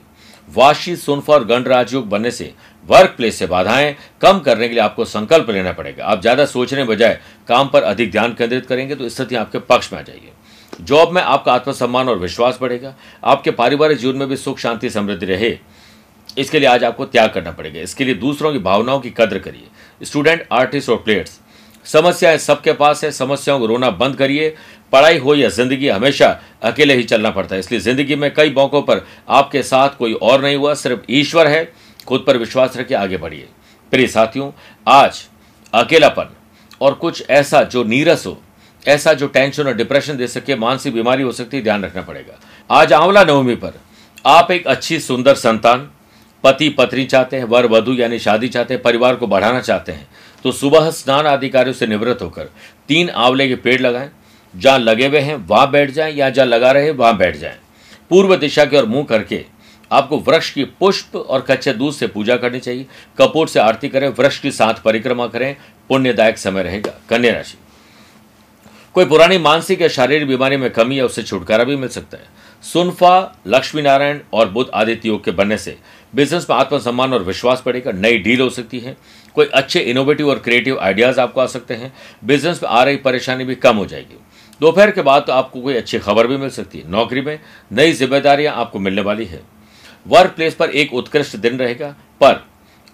वाशी, 0.50 0.96
सुनफा 0.96 1.34
और 1.34 1.46
गण 1.46 1.64
राजयोग 1.64 2.08
बनने 2.10 2.32
से 2.32 2.54
वर्क 2.86 3.14
प्लेस 3.18 3.38
से 3.40 3.46
बाधाएँ 3.48 3.96
कम 4.22 4.40
करने 4.40 4.68
के 4.68 4.74
लिए 4.74 4.84
आपको 4.84 5.06
संकल्प 5.06 5.50
लेना 5.50 5.72
पड़ेगा। 5.72 6.06
आप 6.06 6.22
ज़्यादा 6.22 6.46
सोचने 6.46 6.84
बजाय 6.86 7.20
काम 7.48 7.68
पर 7.68 7.84
अधिक 7.84 8.12
ध्यान 8.12 8.34
केंद्रित 8.34 8.66
करेंगे 8.66 8.96
तो 8.96 9.10
स्थिति 9.10 9.36
आपके 9.36 9.60
पक्ष 9.62 9.92
में 9.94 10.00
आ 10.00 10.02
जाएगी। 10.04 10.32
जॉब 10.82 11.12
में 11.12 11.22
आपका 11.22 11.54
आत्मसम्मान 11.54 12.10
और 12.10 12.18
विश्वास 12.20 12.58
बढ़ेगा, 12.62 12.94
आपके 13.24 13.52
पारिवारिक 13.52 13.98
जीवन 13.98 14.18
में 14.18 14.28
भी 14.28 14.36
सुख, 14.38 14.60
शांति, 14.60 14.90
समृद्धि 14.90 15.26
रहे। 15.26 15.58
इसके 16.38 16.60
लिए 16.60 16.70
आज 16.70 16.84
आपको 16.84 17.06
त्याग 17.06 17.30
करना 17.30 17.52
पड़ेगा। 17.52 17.82
इसके 17.82 18.06
लिए 18.06 18.14
दूसरों 18.16 18.52
की 18.54 18.60
भावनाओं 18.60 19.00
की 19.00 19.10
कद्र 19.10 19.40
करिए। 19.40 20.06
स्टूडेंट 20.06 20.46
आर्टिस्ट 20.52 20.90
और 20.90 20.98
प्लेयर्स 20.98 21.40
समस्याएँ 21.86 22.38
सबके 22.38 22.74
पास 22.74 23.04
है, 23.04 23.12
समस्याओं 23.12 23.60
को 23.60 23.66
रोना 23.66 23.90
बंद 23.92 24.16
करिए। 24.16 24.56
पढ़ाई 24.94 25.18
हो 25.18 25.36
या 25.36 25.50
ज़िंदगी, 25.50 25.88
हमेशा 25.90 26.28
अकेले 26.64 26.96
ही 26.96 27.04
चलना 27.04 27.30
पड़ता 27.30 27.56
है। 27.56 27.60
इसलिए 27.60 27.80
ज़िंदगी 27.80 28.16
में 28.16 28.34
कई 28.34 28.54
मौकों 28.54 28.82
पर 28.82 29.06
आपके 29.30 29.64
साथ 29.64 29.98
कोई 29.98 30.14
और 30.14 30.42
नहीं 30.42 30.56
हुआ, 30.56 30.74
सिर्फ़ 30.74 31.12
ईश्वर 31.12 31.48
है। 31.48 31.72
खुद 32.08 32.24
पर 32.28 32.38
विश्वास 32.38 32.78
रखिए, 32.78 32.98
आगे 32.98 33.18
बढ़िए। 33.18 33.48
प्रिय 33.94 34.08
साथियों, 34.08 34.52
आज 34.88 35.24
अकेलापन 35.74 36.36
और 36.82 36.94
कुछ 36.94 37.24
ऐसा 37.30 37.64
जो 37.64 37.84
नीरस 37.84 38.26
हो, 38.26 38.38
ऐसा 38.86 39.14
जो 39.14 39.28
टेंशन 39.28 39.68
और 39.68 39.74
डिप्रेशन 39.74 40.18
दे 40.18 40.28
सके, 40.28 40.56
मानसिक 40.56 40.94
बीमारी 40.94 41.24
हो 41.24 41.32
सकती 41.32 41.58
है, 41.58 41.64
ध्यान 41.64 41.84
रखना 41.84 42.02
पड़ेगा। 42.02 42.40
आज 42.70 42.94
आंवला 42.94 43.24
नवमी 43.24 43.56
पर 43.56 43.80
आप 44.26 44.52
एक 44.52 44.68
अच्छी, 44.68 45.00
सुंदर 45.00 45.36
संतान 45.36 45.90
पति 46.46 46.70
पत्नी 46.70 47.06
चाहते 47.06 47.38
हैं, 47.38 47.44
वर 47.44 47.66
वधु 47.66 47.94
यानी 47.94 48.20
शादी 48.20 48.48
चाहते 48.48 48.74
हैं, 48.74 48.82
परिवार 48.84 49.16
को 49.16 49.28
बढ़ाना 49.28 49.62
चाहते 49.62 49.92
हैं। 49.92 50.08
तो 50.44 50.52
सुबह 50.52 50.90
स्नान 50.92 51.28
आदि 51.28 51.50
कार्यों 51.50 51.74
से 51.74 51.88
निवृत्त 51.88 52.22
होकर 52.22 52.50
तीन 52.88 53.10
आंवले 53.10 53.48
के 53.48 53.56
पेड़ 53.56 53.82
लगाएँ। 53.82 54.10
जहाँ 54.56 54.80
लगे 54.80 55.08
हुए 55.08 55.20
हैं, 55.20 55.36
वहाँ 55.36 55.72
बैठ 55.72 55.92
जाएँ, 55.92 56.14
या 56.14 56.30
जहाँ 56.30 56.48
लगा 56.48 56.72
रहे 56.72 56.84
हैं, 56.84 56.92
वहाँ 56.92 57.18
बैठ 57.18 57.38
जाएँ। 57.38 57.58
पूर्व 58.10 58.36
दिशा 58.36 58.66
की 58.66 58.78
ओर 58.78 58.86
मुँह 58.86 59.04
करके 59.04 59.44
आपको 59.92 60.18
वृक्ष 60.20 60.50
की 60.50 60.64
पुष्प 60.64 61.16
और 61.16 61.42
कच्चे 61.42 61.74
दूध 61.74 61.94
से 61.94 62.08
पूजा 62.08 62.38
करनी 62.38 62.60
चाहिए। 62.60 62.86
कपूर 63.18 63.48
से 63.48 63.60
आरती 63.60 63.90
करें, 63.90 64.08
वृक्ष 64.10 64.40
की 64.40 64.52
साथ 64.52 64.74
परिक्रमा 64.74 65.28
करें, 65.28 65.56
पुण्यदायक 65.90 66.38
समय 66.38 66.64
रहेगा, 66.64 66.94
कन्या 67.10 67.34
राशि। 67.34 67.58
कोई 68.94 69.06
पुरानी 69.06 69.38
मानसिक 69.38 69.82
या 69.82 69.88
शारीरिक 69.88 70.28
बीमारी 70.28 70.58
में 70.58 70.70
कमी 70.70 71.00
या 71.00 71.06
उससे 71.06 71.24
छुटकारा 71.24 71.64
भी 71.64 71.76
मिल 71.76 71.90
सकता 71.90 72.18
है। 72.18 72.24
सुनफा 72.64 73.36
लक्ष्मी 73.48 73.82
नारायण 73.82 74.20
और 74.34 74.50
बुद्ध 74.50 74.70
आदित्य 74.74 75.10
योग 75.10 75.24
के 75.24 75.32
बनने 75.32 75.58
से 75.58 75.78
बिज़नेस 76.16 76.48
में 76.50 76.58
आत्मसम्मान 76.58 77.14
और 77.14 77.24
विश्वास 77.24 77.64
बढ़ेगा, 77.66 77.92
नई 77.92 78.18
डील 78.18 78.42
हो 78.42 78.50
सकती 78.50 78.80
है। 78.80 78.98
कोई 79.36 79.46
अच्छे 79.46 79.80
इनोवेटिव 79.80 80.30
और 80.30 80.40
क्रिएटिव 80.40 80.80
आइडियाज़ 80.80 81.20
आपको 81.20 81.42
आ 81.42 81.46
सकते 81.46 81.74
हैं। 81.74 81.94
बिज़नेस 82.24 82.64
में 82.64 82.70
आ 82.70 82.84
रही 82.84 82.96
परेशानी 82.96 83.44
भी 83.44 83.56
कम 83.56 83.78
हो 83.78 83.86
जाएगी। 83.86 84.18
दोपहर 84.62 84.92
के 84.92 85.02
बाद 85.02 85.24
तो 85.28 85.34
आपको 85.34 85.62
कोई 85.62 85.74
अच्छी 85.74 86.00
खबर 86.00 86.28
भी 86.28 86.38
मिल 86.38 86.50
सकती 86.50 86.80
है। 86.80 86.90
नौकरी 86.92 87.22
में 87.22 87.40
नई 87.72 87.94
जिम्मेदारियाँ 87.94 88.56
आपको 88.56 88.80
मिलने 88.80 89.02
वाली 89.02 89.26
है। 89.26 89.42
वर्क 90.08 90.32
प्लेस 90.32 90.56
पर 90.56 90.70
एक 90.70 90.94
उत्कृष्ट 90.94 91.36
दिन 91.36 91.58
रहेगा, 91.58 91.96
पर 92.22 92.46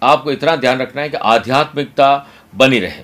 आपको 0.02 0.32
इतना 0.32 0.56
ध्यान 0.56 0.78
रखना 0.78 1.02
है 1.02 1.08
कि 1.08 1.16
आध्यात्मिकता 1.16 2.28
बनी 2.54 2.78
रहे। 2.80 3.02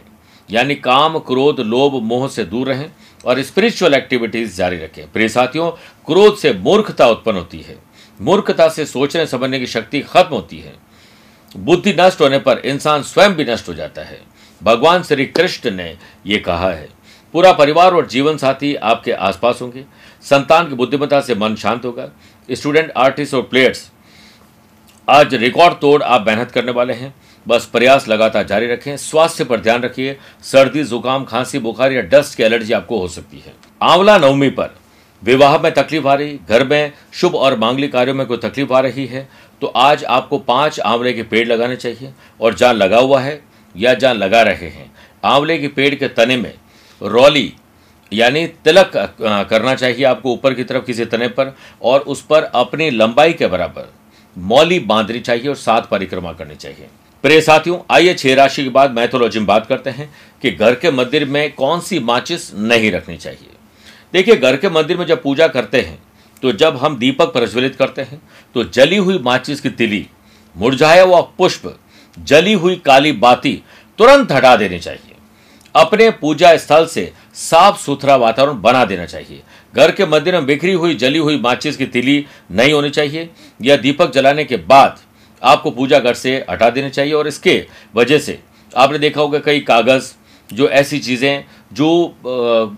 यानी 0.50 0.74
काम, 0.74 1.18
क्रोध, 1.18 1.60
लोभ, 1.60 2.02
मोह 2.02 2.28
से 2.28 2.44
दूर 2.44 2.66
रहें 2.66 2.90
और 3.24 3.42
स्पिरिचुअल 3.42 3.94
एक्टिविटीज़ 3.94 4.56
जारी 4.56 4.76
रखें। 4.76 5.10
प्रिय 5.12 5.28
साथियों, 5.28 5.70
क्रोध 6.06 6.36
से 6.36 6.52
मूर्खता 6.52 7.06
उत्पन्न 7.06 7.36
होती 7.36 7.60
है। 7.60 7.87
मूर्खता 8.20 8.68
से 8.68 8.86
सोचने 8.86 9.26
समझने 9.26 9.58
की 9.58 9.66
शक्ति 9.66 10.00
खत्म 10.00 10.34
होती 10.34 10.58
है। 10.58 10.74
बुद्धि 11.56 11.96
नष्ट 12.00 12.20
होने 12.20 12.38
पर 12.38 12.58
इंसान 12.58 13.02
स्वयं 13.02 13.34
भी 13.34 13.44
नष्ट 13.44 13.68
हो 13.68 13.74
जाता 13.74 14.02
है। 14.02 14.20
भगवान 14.62 15.02
श्री 15.02 15.26
कृष्ण 15.26 15.70
ने 15.70 15.96
यह 16.26 16.42
कहा 16.46 16.70
है, 16.70 16.88
पूरा 17.34 17.52
परिवार 17.52 17.94
और 17.94 18.06
जीवन 18.06 18.36
साथी 18.36 18.74
आपके 18.74 19.12
आसपास 19.12 19.58
होंगे। 19.62 19.84
संतान 20.22 20.68
की 20.68 20.74
बुद्धिमत्ता 20.74 21.20
से 21.20 21.34
मन 21.34 21.54
शांत 21.54 21.84
होगा। 21.84 22.08
स्टूडेंट, 22.50 22.90
आर्टिस्ट 22.96 23.34
और 23.34 23.42
प्लेयर्स, 23.42 23.90
आज 25.08 25.34
रिकॉर्ड 25.34 25.74
तोड़ 25.74 26.02
आप 26.02 26.26
मेहनत 26.26 26.50
करने 26.50 26.72
वाले 26.72 26.94
हैं। 26.94 27.14
बस 27.46 27.66
प्रयास 27.66 28.08
लगातार 28.08 28.46
जारी 28.46 28.66
रखें। 28.66 28.96
स्वास्थ्य 28.96 29.44
पर 29.44 29.60
ध्यान 29.60 29.82
रखिए। 29.82 30.16
सर्दी, 30.42 30.84
जुकाम, 30.84 31.24
खांसी, 31.24 31.58
बुखार 31.58 31.92
या 31.92 32.02
डस्ट 32.02 32.36
की 32.36 32.42
एलर्जी 32.42 32.72
आपको 32.72 32.98
हो 32.98 33.08
सकती 33.08 33.38
है। 33.38 33.54
आंवला 33.82 34.18
नवमी 34.18 34.50
पर 34.50 34.77
विवाह 35.22 35.58
में 35.58 35.72
तकलीफ़ 35.74 36.06
आ 36.06 36.14
रही, 36.14 36.38
घर 36.48 36.66
में 36.66 36.92
शुभ 37.12 37.34
और 37.34 37.58
मांगलिक 37.58 37.92
कार्यों 37.92 38.14
में 38.14 38.26
कोई 38.26 38.36
तकलीफ़ 38.38 38.72
आ 38.72 38.80
रही 38.80 39.06
है 39.06 39.28
तो 39.62 39.66
आज 39.66 40.04
आपको 40.06 40.38
पाँच 40.40 40.78
आंवले 40.80 41.12
के 41.12 41.22
पेड़ 41.24 41.46
लगाने 41.48 41.76
चाहिए, 41.76 42.12
और 42.40 42.54
जहाँ 42.54 42.74
लगा 42.74 42.98
हुआ 42.98 43.20
है, 43.20 43.40
या 43.74 43.94
जहाँ 43.94 44.14
लगा 44.14 44.42
रहे 44.42 44.68
हैं, 44.68 44.90
आंवले 45.24 45.58
के 45.58 45.68
पेड़ 45.68 45.94
के 45.94 46.08
तने 46.08 46.36
में 46.36 46.52
रौली, 47.00 47.52
यानी 48.12 48.46
तिलक 48.64 48.92
करना 49.50 49.74
चाहिए 49.74 50.04
आपको 50.04 50.32
ऊपर 50.32 50.54
की 50.54 50.64
तरफ़ 50.64 50.84
किसी 50.84 51.04
तने 51.06 51.28
पर, 51.30 51.54
और 51.82 52.00
उस 52.00 52.22
पर 52.22 52.42
अपनी 52.44 52.90
लंबाई 52.90 53.32
के 53.32 53.46
बराबर 53.46 53.92
मौली 54.36 54.78
बांधनी 54.80 55.20
चाहिए 55.20 55.48
और 55.48 55.56
सात 55.56 55.88
परिक्रमा 55.90 56.32
करनी 56.32 56.54
चाहिए। 56.56 56.88
प्रिय 57.24 57.40
साथियों, 57.40 57.78
आइए 57.90 58.14
छह 58.14 58.34
राशि 58.34 58.64
के 58.64 58.70
बाद 58.70 58.90
मैथोलॉजी 58.90 59.38
में 59.38 59.46
बात 59.46 59.66
करते 59.66 59.90
हैं 59.90 60.10
कि 60.42 60.50
घर 60.50 60.74
के 60.74 60.90
मंदिर 60.92 61.24
में 61.26 61.52
कौन 61.54 61.80
सी 61.80 61.98
माचिस 62.00 62.52
नहीं 62.54 62.92
रखनी 62.92 63.16
चाहिए। 63.16 63.56
देखिए, 64.12 64.36
घर 64.36 64.56
के 64.56 64.68
मंदिर 64.70 64.96
में 64.98 65.06
जब 65.06 65.22
पूजा 65.22 65.46
करते 65.48 65.80
हैं 65.80 65.98
तो 66.42 66.52
जब 66.52 66.76
हम 66.76 66.96
दीपक 66.98 67.32
प्रज्वलित 67.32 67.74
करते 67.76 68.02
हैं 68.02 68.20
तो 68.54 68.64
जली 68.64 68.96
हुई 68.96 69.18
माचिस 69.18 69.60
की 69.60 69.70
तिली, 69.70 70.06
मुरझाया 70.56 71.02
हुआ 71.02 71.20
पुष्प, 71.38 71.74
जली 72.16 72.52
हुई 72.54 72.76
काली 72.76 73.12
बाती 73.14 73.62
तुरंत 73.98 74.32
हटा 74.32 74.54
देनी 74.56 74.78
चाहिए। 74.78 75.14
अपने 75.74 76.10
पूजा 76.12 76.56
स्थल 76.56 76.86
से 76.86 77.12
साफ़ 77.36 77.80
सुथरा 77.80 78.16
वातावरण 78.16 78.60
बना 78.60 78.84
देना 78.84 79.04
चाहिए। 79.06 79.42
घर 79.74 79.90
के 79.90 80.06
मंदिर 80.06 80.34
में 80.34 80.46
बिखरी 80.46 80.72
हुई, 80.72 80.94
जली 80.94 81.18
हुई 81.18 81.38
माचिस 81.38 81.76
की 81.76 81.86
तिली 81.86 82.24
नहीं 82.50 82.72
होनी 82.72 82.90
चाहिए। 82.90 83.28
या 83.62 83.76
दीपक 83.76 84.12
जलाने 84.12 84.44
के 84.44 84.56
बाद 84.56 84.98
आपको 85.42 85.70
पूजा 85.70 85.98
घर 85.98 86.14
से 86.14 86.34
हटा 86.50 86.70
देनी 86.70 86.90
चाहिए। 86.90 87.12
और 87.12 87.28
इसके 87.28 87.64
वजह 87.94 88.18
से 88.18 88.38
आपने 88.72 88.98
देखा 88.98 89.20
होगा 89.20 89.38
कई 89.38 89.60
कागज़, 89.62 90.12
जो 90.50 90.68
ऐसी 90.70 90.98
चीज़ें 90.98 91.44
जो 91.70 91.88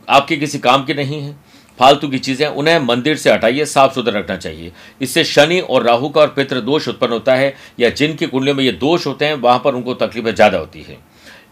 आपके 0.09 0.37
किसी 0.37 0.59
काम 0.59 0.85
की 0.85 0.95
नहीं 0.95 1.21
है, 1.21 1.37
फालतू 1.79 2.09
की 2.09 2.19
चीज़ें, 2.19 2.47
उन्हें 2.47 2.79
मंदिर 2.79 3.17
से 3.17 3.33
हटाइए 3.33 3.65
साफ़ 3.65 3.93
सुथरा 3.95 4.19
रखना 4.19 4.37
चाहिए। 4.37 4.73
इससे 5.01 5.25
शनि 5.25 5.61
और 5.61 5.83
राहु 5.83 6.09
का 6.09 6.21
और 6.21 6.29
पितृ 6.29 6.61
दोष 6.61 6.89
उत्पन्न 6.89 7.13
होता 7.13 7.35
है, 7.35 7.55
या 7.81 7.91
जिनकी 7.91 8.27
कुंडलियों 8.27 8.57
में 8.57 8.65
ये 8.65 8.73
दोष 8.73 9.07
होते 9.07 9.25
हैं, 9.25 9.35
वहाँ 9.37 9.59
पर 9.59 9.75
उनको 9.75 9.95
तकलीफें 9.97 10.35
ज़्यादा 10.35 10.59
होती 10.59 10.83
है। 10.83 10.99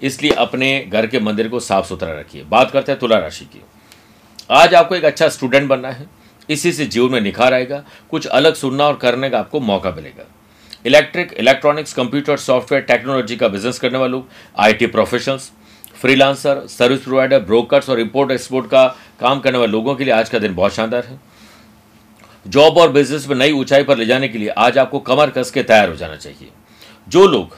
इसलिए 0.02 0.32
अपने 0.32 0.78
घर 0.82 1.06
के 1.06 1.20
मंदिर 1.20 1.48
को 1.48 1.60
साफ़ 1.60 1.86
सुथरा 1.86 2.18
रखिए। 2.20 2.44
बात 2.44 2.70
करते 2.70 2.92
हैं 2.92 2.98
तुला 3.00 3.18
राशि 3.18 3.44
की। 3.44 3.62
आज 4.50 4.74
आपको 4.74 4.94
एक 4.94 5.04
अच्छा 5.04 5.28
स्टूडेंट 5.28 5.68
बनना 5.68 5.90
है। 5.90 6.06
इसी 6.48 6.72
से 6.72 6.86
जीवन 6.86 7.12
में 7.12 7.20
निखार 7.20 7.54
आएगा। 7.54 7.82
कुछ 8.10 8.26
अलग 8.26 8.54
सुनना 8.54 8.84
और 8.84 8.96
करने 8.96 9.30
का 9.30 9.38
आपको 9.38 9.60
मौका 9.60 9.90
मिलेगा। 9.90 10.24
Electric 10.84 11.32
electronics 11.32 11.92
computer 11.92 12.36
software 12.38 12.84
technology 12.84 13.36
का 13.36 13.48
बिज़नेस 13.48 13.78
करने 13.78 13.98
वालों 13.98 14.22
IT 14.58 14.86
professionals 14.88 15.50
freelancer 16.00 16.66
service 16.68 17.00
provider 17.00 17.38
brokers 17.40 17.88
और 17.90 18.00
इंपोर्ट 18.00 18.30
एक्सपोर्ट 18.30 18.66
का 18.66 18.86
काम 19.20 19.40
करने 19.40 19.58
वाले 19.58 19.72
लोगों 19.72 19.94
के 19.94 20.04
लिए 20.04 20.12
आज 20.14 20.28
का 20.28 20.38
दिन 20.38 20.54
बहुत 20.54 20.74
शानदार 20.74 21.04
है। 21.04 21.20
जॉब 22.46 22.78
और 22.78 22.92
बिज़नेस 22.92 23.26
में 23.28 23.34
नई 23.36 23.52
ऊंचाई 23.52 23.82
पर 23.84 23.96
ले 23.98 24.06
जाने 24.06 24.28
के 24.28 24.38
लिए 24.38 24.48
आज 24.48 24.78
आपको 24.78 24.98
कमर 25.00 25.30
कस 25.30 25.50
के 25.50 25.62
तैयार 25.62 25.88
हो 25.88 25.96
जाना 25.96 26.16
चाहिए। 26.16 26.48
जो 27.08 27.26
लोग 27.26 27.56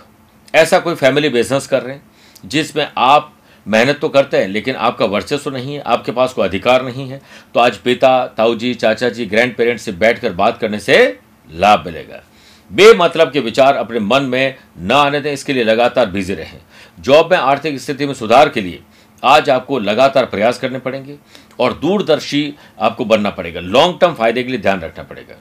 ऐसा 0.54 0.78
कोई 0.78 0.94
फैमिली 0.94 1.28
बिज़नेस 1.28 1.66
कर 1.66 1.82
रहे 1.82 1.94
हैं, 1.94 2.02
जिसमें 2.44 2.86
आप 2.98 3.32
मेहनत 3.66 3.98
तो 4.00 4.08
करते 4.08 4.36
हैं, 4.36 4.48
लेकिन 4.48 4.74
आपका 4.76 5.06
वर्चस्व 5.06 5.50
नहीं 5.50 5.74
है, 5.74 5.80
आपके 5.82 6.12
पास 6.12 6.32
कोई 6.32 6.46
अधिकार 6.46 6.84
नहीं 6.84 7.08
है 7.08 7.20
तो 7.54 7.60
आज 7.60 7.76
पिता, 7.78 8.26
ताऊ 8.28 8.54
जी, 8.54 8.74
चाचा 8.74 9.08
जी 9.08 9.26
ग्रैंड 9.26 9.56
पेरेंट्स 9.56 9.84
से 9.84 9.92
बैठकर 9.94 10.32
बात 10.32 10.58
करने 10.58 10.80
से 10.80 11.18
लाभ 11.50 11.86
मिलेगा। 11.86 12.22
बेमतलब 12.70 13.30
के 13.32 13.40
विचार 13.40 13.76
अपने 13.76 14.00
मन 14.00 14.22
में 14.24 14.56
न 14.78 14.92
आने 14.92 15.20
दें, 15.20 15.32
इसके 15.32 15.52
लिए 15.52 15.64
लगातार 15.64 16.06
बिज़ी 16.08 16.34
रहें। 16.34 16.58
जॉब 16.98 17.30
में 17.30 17.38
आर्थिक 17.38 17.80
स्थिति 17.80 18.06
में 18.06 18.14
सुधार 18.14 18.48
के 18.48 18.60
लिए 18.60 18.80
आज 19.22 19.50
आपको 19.50 19.78
लगातार 19.80 20.24
प्रयास 20.26 20.58
करने 20.58 20.78
पड़ेंगे 20.78 21.16
और 21.60 21.72
दूरदर्शी 21.72 22.54
आपको 22.80 23.04
बनना 23.04 23.30
पड़ेगा। 23.30 23.60
लॉन्ग 23.60 23.98
टर्म 24.00 24.14
फ़ायदे 24.14 24.42
के 24.42 24.50
लिए 24.50 24.60
ध्यान 24.60 24.80
रखना 24.80 25.04
पड़ेगा। 25.04 25.34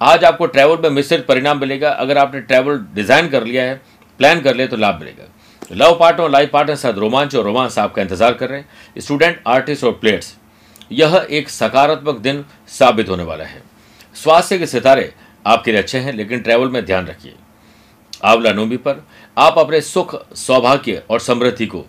आज 0.00 0.24
आपको 0.24 0.46
ट्रैवल 0.46 0.78
में 0.82 0.90
मिश्रित 0.90 1.26
परिणाम 1.26 1.60
मिलेगा। 1.60 1.90
अगर 1.90 2.18
आपने 2.18 2.40
ट्रैवल 2.42 2.78
डिज़ाइन 2.94 3.28
कर 3.28 3.44
लिया 3.44 3.64
है 3.64 3.80
प्लान 4.20 4.40
कर 4.40 4.54
लिया 4.54 4.66
तो 4.66 4.76
लाभ 4.76 4.98
मिलेगा। 5.00 5.28
लव 5.76 5.96
पार्टनर 6.00 6.30
लाइफ 6.30 6.50
पार्टनर 6.52 6.76
साथ 6.76 6.94
रोमांच 6.94 7.34
और 7.34 7.44
रोमांस 7.44 7.78
आपका 7.78 8.02
इंतज़ार 8.02 8.32
कर 8.34 8.48
रहे 8.48 8.58
हैं। 8.58 9.00
स्टूडेंट 9.00 9.42
आर्टिस्ट 9.46 9.84
और 9.84 9.92
प्लेयर्स 9.92 10.34
यह 10.92 11.26
एक 11.30 11.48
सकारात्मक 11.50 12.18
दिन 12.18 12.44
साबित 12.70 13.08
होने 13.08 13.22
वाला 13.24 13.44
है। 13.44 13.62
स्वास्थ्य 14.16 14.58
के 14.58 14.66
सितारे 14.66 15.12
आपके 15.44 15.72
लिए 15.72 15.80
अच्छे 15.80 15.98
हैं, 15.98 16.12
लेकिन 16.12 16.40
ट्रैवल 16.40 16.68
में 16.68 16.84
ध्यान 16.84 17.06
रखिए। 17.06 17.34
आंवला 18.24 18.52
नोमी 18.52 18.76
पर, 18.76 19.02
आप 19.36 19.58
अपने 19.58 19.80
सुख, 19.80 20.34
सौभाग्य 20.34 21.02
और 21.10 21.20
समृद्धि 21.20 21.66
को 21.66 21.84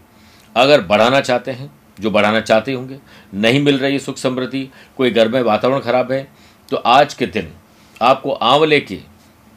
अगर 0.55 0.81
बढ़ाना 0.81 1.19
चाहते 1.21 1.51
हैं, 1.51 1.71
जो 1.99 2.11
बढ़ाना 2.11 2.39
चाहते 2.41 2.73
होंगे, 2.73 2.97
नहीं 3.33 3.61
मिल 3.63 3.77
रही 3.79 3.99
सुख 3.99 4.17
समृद्धि, 4.17 4.69
कोई 4.97 5.11
घर 5.11 5.29
में 5.29 5.41
वातावरण 5.41 5.79
खराब 5.79 6.11
है 6.11 6.27
तो 6.71 6.77
आज 6.77 7.13
के 7.13 7.25
दिन 7.27 7.51
आपको 8.01 8.31
आंवले 8.31 8.79
के 8.79 8.99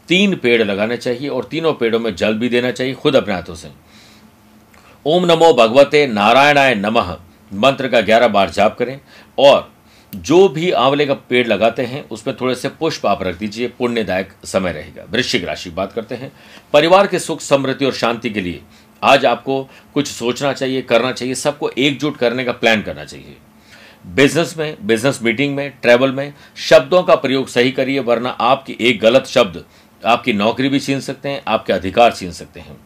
तीन 0.09 0.35
पेड़ 0.37 0.63
लगाने 0.63 0.97
चाहिए 0.97 1.29
और 1.29 1.45
तीनों 1.45 1.73
पेड़ों 1.75 1.99
में 2.01 2.15
जल 2.17 2.35
भी 2.35 2.49
देना 2.49 2.71
चाहिए 2.71 2.95
खुद 2.95 3.17
अपने 3.17 3.35
हाथों 3.35 3.55
से। 3.55 3.71
ओम 5.07 5.25
नमो 5.25 5.53
भगवते 5.55 6.07
नारायणाय 6.07 6.75
नमः। 6.75 7.17
मंत्र 7.53 7.89
का 7.89 8.01
ग्यारह 8.01 8.29
बार 8.29 8.51
जाप 8.51 8.77
करें 8.79 8.99
और 9.39 9.73
जो 10.17 10.49
भी 10.49 10.71
आंवले 10.71 11.07
का 11.07 11.15
पेड़ 11.15 11.47
लगाते 11.47 11.83
हैं, 11.83 12.09
उसमें 12.09 12.37
थोड़े 12.41 12.55
से 12.55 12.69
पुष्प 12.69 13.07
आप 13.07 13.23
रख 13.23 13.39
दीजिए, 13.39 13.69
पुण्यदायक 13.69 14.33
समय 14.45 14.73
रहेगा। 14.73 15.05
वृश्चिक 15.11 15.45
राशि 15.45 15.71
बात 15.71 15.93
करते 15.93 16.15
हैं। 16.15 16.33
परिवार 16.73 17.07
के 17.07 17.19
सुख, 17.19 17.41
समृद्धि 17.41 17.85
और 17.85 17.93
शांति 17.93 18.31
के 18.31 18.41
लिए 18.41 18.61
आज 19.03 19.27
आपको 19.27 19.69
कुछ 19.95 20.09
सोचना 20.09 20.53
चाहिए, 20.53 20.83
करना 20.83 21.13
चाहिए, 21.13 21.35
सबको 21.35 21.71
एकजुट 21.71 22.17
करने 22.17 22.45
का 22.45 22.53
प्लान 22.53 22.83
करना 22.83 23.05
चाहिए। 23.05 23.37
बिज़नेस 24.07 24.55
में, 24.59 24.77
बिज़नेस 24.83 25.23
मीटिंग 25.23 25.57
में, 25.57 25.71
ट्रैवल 25.83 26.13
में 26.13 26.35
शब्दों 26.57 27.03
का 27.03 27.15
प्रयोग 27.15 27.49
सही 27.49 27.71
करिए, 27.71 27.99
वरना 27.99 28.31
आपकी 28.31 28.77
एक 28.81 29.01
गलत 29.01 29.27
शब्द 29.27 29.65
आपकी 30.07 30.33
नौकरी 30.33 30.69
भी 30.69 30.81
छीन 30.81 31.01
सकते 31.01 31.29
हैं, 31.29 31.43
आपके 31.49 31.73
अधिकार 31.73 32.13
छीन 32.13 32.33
सकते 32.33 32.61
हैं। 32.61 32.77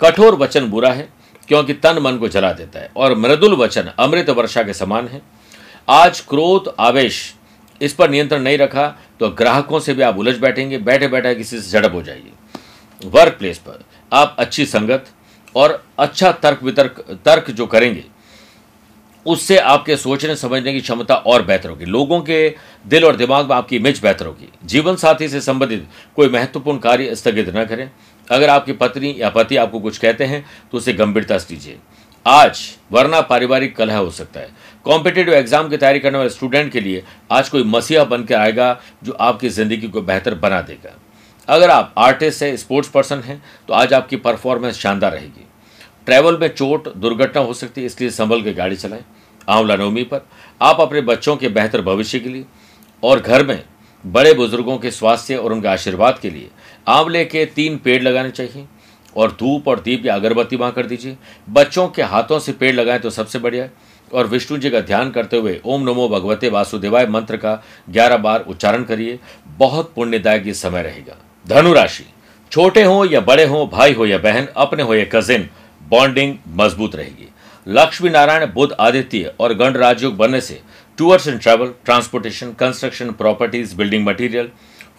कठोर 0.00 0.34
वचन 0.34 0.66
बुरा 0.66 0.92
है, 0.92 1.08
क्योंकि 1.48 1.72
तन 1.72 1.98
मन 1.98 2.16
को 2.16 2.28
जला 2.28 2.52
देता 2.52 2.80
है 2.80 2.90
और 2.96 3.14
मृदुल 3.14 3.54
वचन 3.54 3.82
अमृत 3.82 4.30
वर्षा 4.30 4.62
के 4.62 4.74
समान 4.74 5.08
है। 5.08 5.39
आज 5.88 6.20
क्रोध, 6.20 6.74
आवेश 6.80 7.34
इस 7.80 7.94
पर 7.94 8.10
नियंत्रण 8.10 8.42
नहीं 8.42 8.58
रखा 8.58 8.86
तो 9.20 9.28
ग्राहकों 9.30 9.80
से 9.80 9.94
भी 9.94 10.02
आप 10.02 10.18
उलझ 10.18 10.36
बैठेंगे 10.38 10.78
बैठे 10.80 11.08
बैठे 11.08 11.34
किसी 11.34 11.60
से 11.60 11.70
झड़प 11.70 11.94
हो 11.94 12.02
जाएगी। 12.02 13.08
वर्क 13.08 13.36
प्लेस 13.38 13.58
पर 13.58 13.84
आप 14.12 14.36
अच्छी 14.38 14.66
संगत 14.66 15.06
और 15.54 15.82
अच्छा 15.98 16.32
तर्क 16.32 16.62
वितर्क, 16.62 17.04
तर्क 17.24 17.50
जो 17.50 17.66
करेंगे, 17.66 18.04
उससे 19.26 19.58
आपके 19.58 19.96
सोचने, 19.96 20.36
समझने 20.36 20.72
की 20.72 20.80
क्षमता 20.80 21.14
और 21.16 21.42
बेहतर 21.42 21.68
होगी। 21.68 21.84
लोगों 21.86 22.20
के 22.20 22.54
दिल 22.84 23.04
और 23.04 23.16
दिमाग 23.16 23.48
में 23.48 23.56
आपकी 23.56 23.76
इमेज 23.76 24.00
बेहतर 24.02 24.26
होगी। 24.26 24.48
जीवन 24.64 24.96
साथी 24.96 25.28
से 25.28 25.40
संबंधित 25.40 25.86
कोई 26.16 26.28
महत्वपूर्ण 26.28 26.78
कार्य 26.78 27.14
स्थगित 27.16 27.54
न 27.56 27.64
करें। 27.64 27.90
अगर 28.28 28.50
आपकी 28.50 28.72
पत्नी 28.74 29.14
या 29.18 29.30
पति 29.30 29.56
आपको 29.56 29.80
कुछ 29.80 29.98
कहते 29.98 30.24
हैं 30.24 30.44
तो 30.72 30.78
उसे 30.78 30.92
गंभीरता 30.92 31.38
से 31.38 31.54
लीजिए 31.54 31.78
आज, 32.26 32.60
वरना 32.92 33.20
पारिवारिक 33.22 33.76
कलह 33.76 33.96
हो 33.96 34.10
सकता 34.10 34.40
है। 34.40 34.48
कॉम्पिटेटिव 34.86 35.34
एग्ज़ाम 35.34 35.68
की 35.68 35.76
तैयारी 35.76 36.00
करने 36.00 36.18
वाले 36.18 36.30
स्टूडेंट 36.30 36.70
के 36.72 36.80
लिए 36.80 37.02
आज 37.32 37.48
कोई 37.48 37.64
मसीहा 37.64 38.04
बन 38.04 38.24
के 38.24 38.34
आएगा 38.34 38.80
जो 39.04 39.12
आपकी 39.20 39.48
ज़िंदगी 39.48 39.88
को 39.88 40.02
बेहतर 40.02 40.34
बना 40.36 40.60
देगा। 40.62 40.96
अगर 41.48 41.70
आप 41.70 41.94
आर्टिस्ट 41.98 42.42
हैं 42.42 42.56
स्पोर्ट्स 42.56 42.88
पर्सन 42.90 43.20
हैं 43.20 43.42
तो 43.68 43.74
आज 43.74 43.92
आपकी 43.94 44.16
परफॉर्मेंस 44.18 44.78
शानदार 44.78 45.12
रहेगी। 45.12 45.46
ट्रैवल 46.06 46.38
में 46.38 46.48
चोट, 46.48 46.88
दुर्घटना 46.90 47.42
हो 47.42 47.54
सकती 47.54 47.80
है, 47.80 47.86
इसलिए 47.86 48.10
संभल 48.10 48.42
के 48.42 48.52
गाड़ी 48.52 48.76
चलाएँ। 48.76 49.04
आंवला 49.48 49.76
नवमी 49.76 50.02
पर 50.04 50.26
आप 50.60 50.80
अपने 50.80 51.00
बच्चों 51.02 51.36
के 51.36 51.48
बेहतर 51.50 51.80
भविष्य 51.82 52.18
के 52.20 52.28
लिए 52.28 52.44
और 53.02 53.20
घर 53.20 53.46
में 53.46 53.62
बड़े 54.04 54.32
बुज़ुर्गों 54.34 54.78
के 54.78 54.90
स्वास्थ्य 54.90 55.36
और 55.36 55.52
उनके 55.52 55.68
आशीर्वाद 55.68 56.18
के 56.18 56.30
लिए 56.30 56.50
आंवले 56.88 57.24
के 57.24 57.44
तीन 57.46 57.76
पेड़ 57.78 58.02
लगाने 58.02 58.30
चाहिए 58.30 58.66
और 59.16 59.36
धूप 59.40 59.68
और 59.68 59.80
दीप 59.80 60.06
या 60.06 60.14
अगरबत्ती 60.14 60.56
वहाँ 60.56 60.72
कर 60.72 60.86
दीजिए। 60.86 61.16
बच्चों 61.50 61.88
के 61.88 62.02
हाथों 62.04 62.38
से 62.38 62.52
पेड़ 62.54 62.74
लगाएँ 62.74 62.98
तो 62.98 63.10
सबसे 63.10 63.38
बढ़िया 63.38 63.64
है। 63.64 63.88
और 64.12 64.26
विष्णु 64.26 64.58
जी 64.58 64.70
का 64.70 64.80
ध्यान 64.80 65.10
करते 65.10 65.36
हुए 65.36 65.60
ओम 65.64 65.82
नमो 65.82 66.08
भगवते 66.08 66.48
वासुदेवाय 66.48 67.06
मंत्र 67.06 67.36
का 67.36 67.62
ग्यारह 67.90 68.16
बार 68.16 68.44
उच्चारण 68.48 68.84
करिए। 68.84 69.18
बहुत 69.58 69.92
पुण्यदायक 69.96 70.46
ये 70.46 70.54
समय 70.54 70.82
रहेगा। 70.82 71.16
धनु 71.46 71.72
राशि 71.72 72.04
छोटे 72.52 72.82
हों 72.82 73.06
या 73.06 73.20
बड़े 73.20 73.44
हों, 73.44 73.68
भाई 73.68 73.92
हो 73.92 74.06
या 74.06 74.18
बहन, 74.18 74.48
अपने 74.56 74.82
हो 74.82 74.94
या 74.94 75.04
कजिन 75.12 75.48
बॉन्डिंग 75.88 76.36
मज़बूत 76.56 76.96
रहेगी। 76.96 77.28
लक्ष्मी 77.66 78.10
नारायण 78.10 78.46
बुद्ध 78.46 78.72
आदित्य 78.80 79.32
और 79.40 79.54
गण 79.54 79.72
राजयोग 79.72 80.16
बनने 80.16 80.40
से 80.40 80.60
tours 80.98 81.28
and 81.28 81.40
travel 81.40 81.72
transportation 81.84 82.52
construction 82.52 83.10
properties 83.12 83.74
building 83.76 84.06
material 84.06 84.48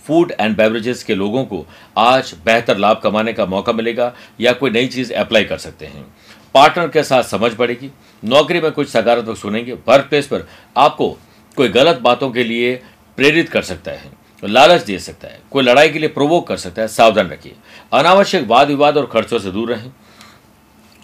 food 0.08 0.32
and 0.40 0.56
beverages 0.58 1.04
के 1.04 1.16
लोगों 1.16 1.44
को 1.46 1.66
आज 1.98 2.34
बेहतर 2.46 2.78
लाभ 2.78 3.00
कमाने 3.04 3.34
का 3.34 3.46
मौका 3.46 3.74
मिलेगा 3.74 4.14
या 4.42 4.54
कोई 4.54 4.70
नई 4.70 4.88
चीज़ 4.88 5.14
अप्लाई 5.14 5.44
कर 5.44 5.58
सकते 5.58 5.86
हैं। 5.86 6.06
पार्टनर 6.54 6.88
के 6.88 7.04
साथ 7.04 7.24
समझ 7.24 7.54
बढ़ेगी। 7.54 7.92
नौकरी 8.24 8.60
में 8.62 8.72
कुछ 8.72 8.90
सकारात्मक 8.90 9.38
सुनेंगे, 9.38 9.74
वर्क 9.74 10.06
प्लेस 10.06 10.28
पर 10.28 10.48
आपको 10.76 11.10
कोई 11.58 11.70
गलत 11.70 12.00
बातों 12.02 12.30
के 12.32 12.44
लिए 12.44 12.76
प्रेरित 13.18 13.50
कर 13.50 13.62
सकता 13.64 13.92
है, 13.92 14.12
लालच 14.44 14.84
दे 14.84 15.00
सकता 15.00 15.28
है, 15.28 15.40
कोई 15.52 15.64
लड़ाई 15.64 15.90
के 15.90 16.00
लिए 16.00 16.10
प्रोवोक 16.10 16.48
कर 16.48 16.58
सकता 16.58 16.82
है, 16.82 16.88
सावधान 16.90 17.30
रखिए। 17.30 17.56
अनावश्यक 17.94 18.48
वाद 18.48 18.68
विवाद 18.68 18.98
और 18.98 19.06
खर्चों 19.06 19.40
से 19.40 19.52
दूर 19.52 19.74
रहें। 19.74 19.92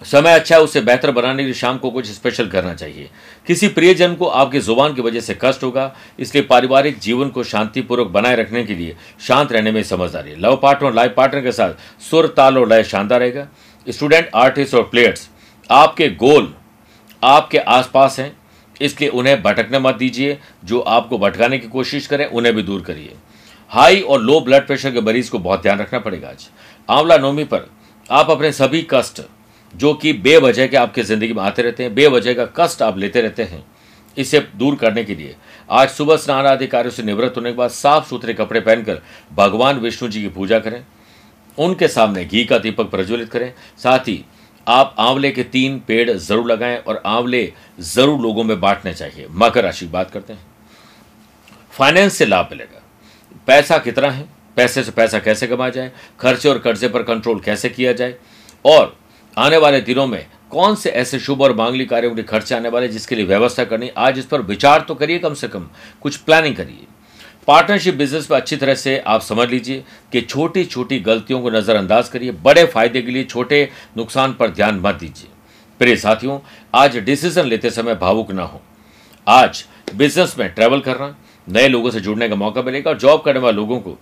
समय 0.01 0.34
अच्छा 0.34 0.56
है, 0.56 0.62
उसे 0.62 0.82
बेहतर 0.82 1.12
बनाने 1.12 1.43
के 1.43 1.45
लिए 1.45 1.53
शाम 1.53 1.77
को 1.77 1.89
कुछ 1.91 2.08
स्पेशल 2.08 2.47
करना 2.47 2.73
चाहिए। 2.73 3.10
किसी 3.47 3.67
प्रियजन 3.67 4.13
को 4.15 4.25
आपकी 4.25 4.60
ज़ुबान 4.60 4.93
की 4.93 5.01
वजह 5.01 5.19
से 5.19 5.38
कष्ट 5.41 5.63
होगा, 5.63 5.93
इसलिए 6.19 6.43
पारिवारिक 6.43 6.99
जीवन 6.99 7.30
को 7.30 7.43
शांतिपूर्वक 7.43 8.08
बनाए 8.08 8.36
रखने 8.36 8.63
के 8.63 8.75
लिए 8.75 8.95
शांत 9.27 9.51
रहने 9.51 9.71
में 9.71 9.82
समझदारी 9.84 10.36
लव 10.36 10.56
पार्टनर 10.56 10.93
लाइफ 10.93 11.13
पार्टनर 11.17 11.41
के 11.41 11.51
साथ 11.51 11.73
सुर, 12.01 12.27
ताल 12.27 12.58
और 12.58 12.69
लय 12.69 12.84
शानदार 12.84 13.19
रहेगा। 13.19 13.47
स्टूडेंट 13.88 14.30
आर्टिस्ट 14.36 14.75
और 14.75 14.84
प्लेयर्स 14.84 15.30
आपके 15.69 16.10
गोल 16.10 16.53
आपके 17.23 17.58
आसपास 17.58 18.19
हैं 18.19 18.36
इसलिए 18.82 19.10
उन्हें 19.10 19.41
भटकने 19.43 19.80
मत 19.80 19.95
दीजिए। 19.95 20.38
जो 20.65 20.80
आपको 20.80 21.17
भटकाने 21.17 21.58
की 21.58 21.67
कोशिश 21.67 22.08
करें, 22.08 22.25
उन्हें 22.25 22.56
भी 22.56 22.63
दूर 22.63 22.82
करिए। 22.82 23.15
हाई 23.71 24.01
और 24.01 24.21
लो 24.21 24.39
ब्लड 24.39 24.65
प्रेशर 24.67 24.91
के 24.91 25.01
मरीज़ 25.01 25.32
को 25.32 25.39
बहुत 25.39 25.62
ध्यान 25.62 25.80
रखना 25.80 25.99
पड़ेगा 25.99 26.30
आज। 26.30 26.47
आंवला 26.89 27.17
नौमी 27.17 27.43
पर 27.43 27.69
आप 28.10 28.30
अपने 28.30 28.51
सभी 28.51 28.86
कष्ट, 28.89 29.21
जो 29.73 29.93
कि 29.93 30.13
बेवजह 30.13 30.67
के 30.67 30.77
आपके 30.77 31.03
ज़िंदगी 31.03 31.34
में 31.34 31.41
आते 31.43 31.62
रहते 31.62 31.84
हैं, 31.84 31.93
बेवजह 31.95 32.34
का 32.34 32.45
कष्ट 32.58 32.82
आप 32.82 32.97
लेते 32.97 33.21
रहते 33.21 33.43
हैं, 33.43 33.63
इसे 34.17 34.39
दूर 34.56 34.75
करने 34.75 35.03
के 35.03 35.15
लिए। 35.15 35.36
आज 35.71 35.89
सुबह 35.89 36.17
स्नान 36.17 36.45
आदि 36.45 36.67
कार्यों 36.67 36.91
से 36.91 37.03
निवृत्त 37.03 37.38
होने 37.38 37.51
के 37.51 37.58
बाद 37.58 37.69
साफ़ 37.69 38.08
सुथरे 38.10 38.34
कपड़े 38.34 38.60
पहनकर 38.60 39.01
भगवान 39.34 39.80
विष्णु 39.80 40.10
जी 40.10 40.21
की 40.21 40.30
पूजा 40.30 40.60
करें। 40.60 40.84
उनके 41.58 41.88
सामने 41.88 42.25
घी 42.25 42.43
का 42.45 42.58
दीपक 42.58 42.89
प्रज्वलित 42.89 43.30
करें। 43.30 43.53
साथ 43.77 43.99
ही 43.99 44.23
आप 44.67 44.95
आंवले 44.99 45.32
के 45.32 45.43
तीन 45.43 45.80
पेड़ 45.80 46.12
ज़रूर 46.12 46.51
लगाएँ 46.51 46.77
और 46.77 47.01
आंवले 47.06 47.53
ज़रूर 47.80 48.19
लोगों 48.21 48.43
में 48.43 48.60
बांटने 48.60 48.93
चाहिए। 48.93 49.27
मकर 49.30 49.63
राशि 49.63 49.86
की 49.86 49.91
बात 49.91 50.12
करते 50.12 50.34
हैं। 50.34 50.45
फाइनेंस 51.71 52.13
से 52.13 52.25
लाभ 52.25 52.47
मिलेगा। 52.51 52.82
पैसा 53.47 53.77
कितना 53.77 54.10
है? 54.10 54.27
पैसे 54.58 54.84
से 54.84 54.91
पैसा 54.91 55.19
कैसे 55.19 55.47
कमाया 55.47 55.69
जाए? 55.69 55.91
खर्चे 56.19 56.49
और 56.49 56.60
कर्जे 56.60 56.88
पर 56.88 57.03
कंट्रोल 57.03 57.39
कैसे 57.39 57.69
किया 57.69 57.93
जाए? 57.93 58.15
और 58.65 58.97
आने 59.38 59.58
वाले 59.58 59.82
दिनों 59.82 60.08
में 60.08 60.25
कौन 60.49 60.75
से 60.75 60.89
ऐसे 60.89 61.19
शुभ 61.19 61.41
और 61.41 61.56
मांगली 61.56 61.86
कार्यों 61.86 62.15
के 62.15 62.23
खर्चे 62.23 62.56
आने 62.56 62.69
वाले 62.69 62.88
जिसके 62.88 63.15
लिए 63.15 63.25
व्यवस्था 63.25 63.63
करनी 63.65 63.89
आज 63.97 64.19
इस 64.19 64.25
पर 64.25 64.41
विचार 64.41 64.82
तो 64.82 64.95
करिए 64.95 65.19
कम 65.19 65.34
से 65.34 65.47
कम। 65.47 65.67
कुछ 66.01 66.17
प्लानिंग 66.17 66.56
करिए। 66.56 66.88
पार्टनरशिप 67.47 67.95
बिज़नेस 67.95 68.25
पर 68.25 68.36
अच्छी 68.36 68.55
तरह 68.57 68.75
से 68.75 68.97
आप 68.99 69.21
समझ 69.21 69.47
लीजिए 69.49 69.83
कि 70.12 70.21
छोटी 70.21 70.63
छोटी 70.65 70.99
गलतियों 70.99 71.41
को 71.41 71.49
नज़रअंदाज 71.49 72.10
करिए, 72.10 72.31
बड़े 72.31 72.65
फ़ायदे 72.65 73.01
के 73.01 73.12
लिए 73.12 73.23
छोटे 73.23 73.69
नुकसान 73.97 74.33
पर 74.33 74.49
ध्यान 74.49 74.79
मत 74.79 74.95
दीजिए। 74.95 75.29
प्रिय 75.79 75.95
साथियों, 75.95 76.39
आज 76.73 76.97
डिसीज़न 76.97 77.45
लेते 77.45 77.69
समय 77.69 77.95
भावुक 77.95 78.31
ना 78.31 78.43
हो। 78.43 78.62
आज 79.27 79.63
बिज़नेस 79.95 80.36
में 80.39 80.47
ट्रैवल 80.49 80.81
करना, 80.81 81.15
नए 81.47 81.67
लोगों 81.67 81.91
से 81.91 81.99
जुड़ने 81.99 82.29
का 82.29 82.36
मौका 82.36 82.62
मिलेगा 82.62 82.91
और 82.91 82.97
जॉब 82.97 83.21
करने 83.21 83.39
वाले 83.39 83.55
लोगों 83.55 83.79
को 83.79 83.97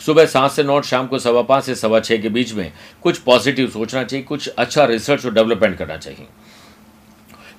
सुबह 0.00 0.26
सात 0.26 0.50
से 0.50 0.62
नौ 0.62 0.80
शाम 0.82 1.06
को 1.06 1.18
सवा 1.18 1.42
पाँच 1.42 1.64
से 1.64 1.74
सवा 1.74 2.00
छः 2.00 2.22
के 2.22 2.28
बीच 2.28 2.52
में 2.52 2.72
कुछ 3.02 3.18
पॉजिटिव 3.18 3.70
सोचना 3.70 4.04
चाहिए, 4.04 4.24
कुछ 4.24 4.48
अच्छा 4.48 4.84
रिसर्च 4.84 5.26
और 5.26 5.34
डेवलपमेंट 5.34 5.76
करना 5.78 5.96
चाहिए। 5.96 6.26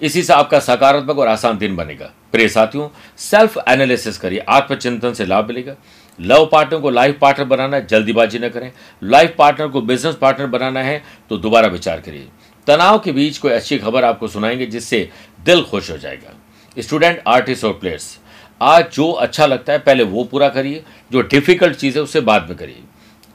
इसी 0.01 0.23
से 0.23 0.33
आपका 0.33 0.59
सकारात्मक 0.59 1.19
और 1.19 1.27
आसान 1.27 1.57
दिन 1.57 1.75
बनेगा। 1.75 2.13
प्रिय 2.31 2.47
साथियों 2.49 2.89
सेल्फ 3.17 3.57
एनालिसिस 3.67 4.17
करिए। 4.17 4.39
आत्मचिंतन 4.39 5.13
से 5.13 5.25
लाभ 5.25 5.47
मिलेगा। 5.47 5.75
लव 6.19 6.49
पार्टनर 6.51 6.79
को 6.79 6.89
लाइफ 6.89 7.17
पार्टनर 7.21 7.45
बनाना 7.45 7.77
है, 7.77 7.87
जल्दीबाजी 7.87 8.39
न 8.39 8.49
करें। 8.49 8.71
लाइफ 9.03 9.35
पार्टनर 9.37 9.67
को 9.67 9.81
बिज़नेस 9.81 10.15
पार्टनर 10.15 10.47
बनाना 10.47 10.83
है 10.83 11.03
तो 11.29 11.37
दोबारा 11.37 11.67
विचार 11.67 11.99
करिए। 11.99 12.27
तनाव 12.67 12.99
के 12.99 13.11
बीच 13.11 13.37
कोई 13.37 13.51
अच्छी 13.51 13.77
खबर 13.77 14.03
आपको 14.03 14.27
सुनाएँगे, 14.27 14.65
जिससे 14.65 15.09
दिल 15.45 15.61
खुश 15.61 15.91
हो 15.91 15.97
जाएगा। 15.97 16.33
स्टूडेंट 16.79 17.21
आर्टिस्ट 17.27 17.65
और 17.65 17.73
प्लेयर्स 17.73 18.19
आज 18.61 18.85
जो 18.93 19.11
अच्छा 19.11 19.45
लगता 19.45 19.73
है, 19.73 19.79
पहले 19.79 20.03
वो 20.03 20.23
पूरा 20.23 20.49
करिए। 20.49 20.83
जो 21.11 21.21
डिफ़िकल्ट 21.21 21.75
चीज़ 21.75 21.97
है 21.97 22.03
उससे 22.03 22.21
बाद 22.21 22.49
में 22.49 22.57
करिए। 22.57 22.83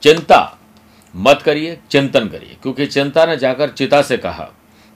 चिंता 0.03 0.59
मत 1.15 1.41
करिए, 1.41 1.77
चिंतन 1.91 2.27
करिए। 2.27 2.57
क्योंकि 2.61 2.85
चिंता 2.85 3.25
ने 3.25 3.37
जाकर 3.37 3.69
चिता 3.69 4.01
से 4.01 4.17
कहा 4.17 4.49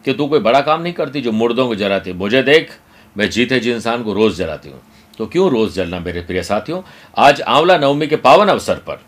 कि 0.05 0.13
तू 0.13 0.27
कोई 0.27 0.39
बड़ा 0.39 0.61
काम 0.61 0.81
नहीं 0.81 0.93
करती, 0.93 1.21
जो 1.21 1.31
मुर्दों 1.31 1.67
को 1.67 1.75
जराती 1.75 2.13
मुझे 2.13 2.43
देख 2.43 2.71
मैं 3.15 3.29
जीते 3.29 3.59
जी 3.59 3.71
इंसान 3.71 4.03
को 4.03 4.13
रोज़ 4.13 4.37
जलाती 4.37 4.69
हूँ। 4.69 4.81
तो 5.17 5.25
क्यों 5.25 5.49
रोज़ 5.51 5.73
जलना 5.75 5.99
मेरे 5.99 6.21
प्रिय 6.21 6.43
साथियों? 6.43 6.81
आज 7.17 7.41
आंवला 7.41 7.77
नवमी 7.77 8.07
के 8.07 8.15
पावन 8.15 8.47
अवसर 8.47 8.75
पर 8.77 9.01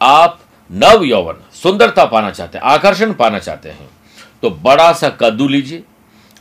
आप 0.00 0.40
नव 0.70 1.04
यौवन, 1.04 1.34
सुंदरता 1.52 2.04
पाना 2.04 2.30
चाहते 2.30 2.58
हैं, 2.58 2.64
आकर्षण 2.64 3.12
पाना 3.12 3.38
चाहते 3.38 3.68
हैं। 3.68 3.88
तो 4.42 4.50
बड़ा 4.50 4.92
सा 4.92 5.08
कद्दू 5.10 5.48
लीजिए 5.48 5.82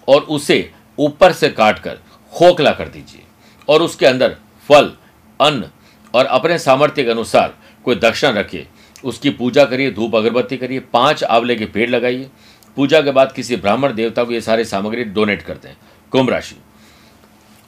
और 0.08 0.22
उसे 0.22 0.72
ऊपर 0.98 1.32
से 1.32 1.50
काटकर 1.50 1.98
खोखला 2.34 2.72
कर 2.72 2.88
दीजिए 2.88 3.24
और 3.68 3.82
उसके 3.82 4.06
अंदर 4.06 4.36
फल, 4.70 4.92
अन्न 5.40 5.70
और 6.14 6.26
अपने 6.26 6.58
सामर्थ्य 6.60 7.04
के 7.04 7.12
अनुसार 7.12 7.54
कोई 7.86 7.96
दक्षिणा 7.96 8.40
रखिए। 8.40 8.68
उसकी 9.04 9.30
पूजा 9.30 9.66
करिए, 9.66 9.92
धूप 9.92 10.16
अगरबत्ती 10.16 10.58
करिए, 10.58 10.80
पाँच 10.80 11.24
आंवले 11.24 11.56
के 11.56 11.66
पेड़ 11.66 11.90
लगाइए। 11.90 12.30
पूजा 12.78 13.02
के 13.02 13.12
बाद 13.12 13.32
किसी 13.32 13.56
ब्राह्मण 13.56 13.94
देवता 13.94 14.24
को 14.24 14.32
ये 14.32 14.42
सारी 14.42 14.66
सामग्री 14.66 15.04
डोनेट 15.06 15.42
करते 15.42 15.68
हैं 15.68 15.78
कुंभ 16.12 16.30
राशि। 16.30 16.56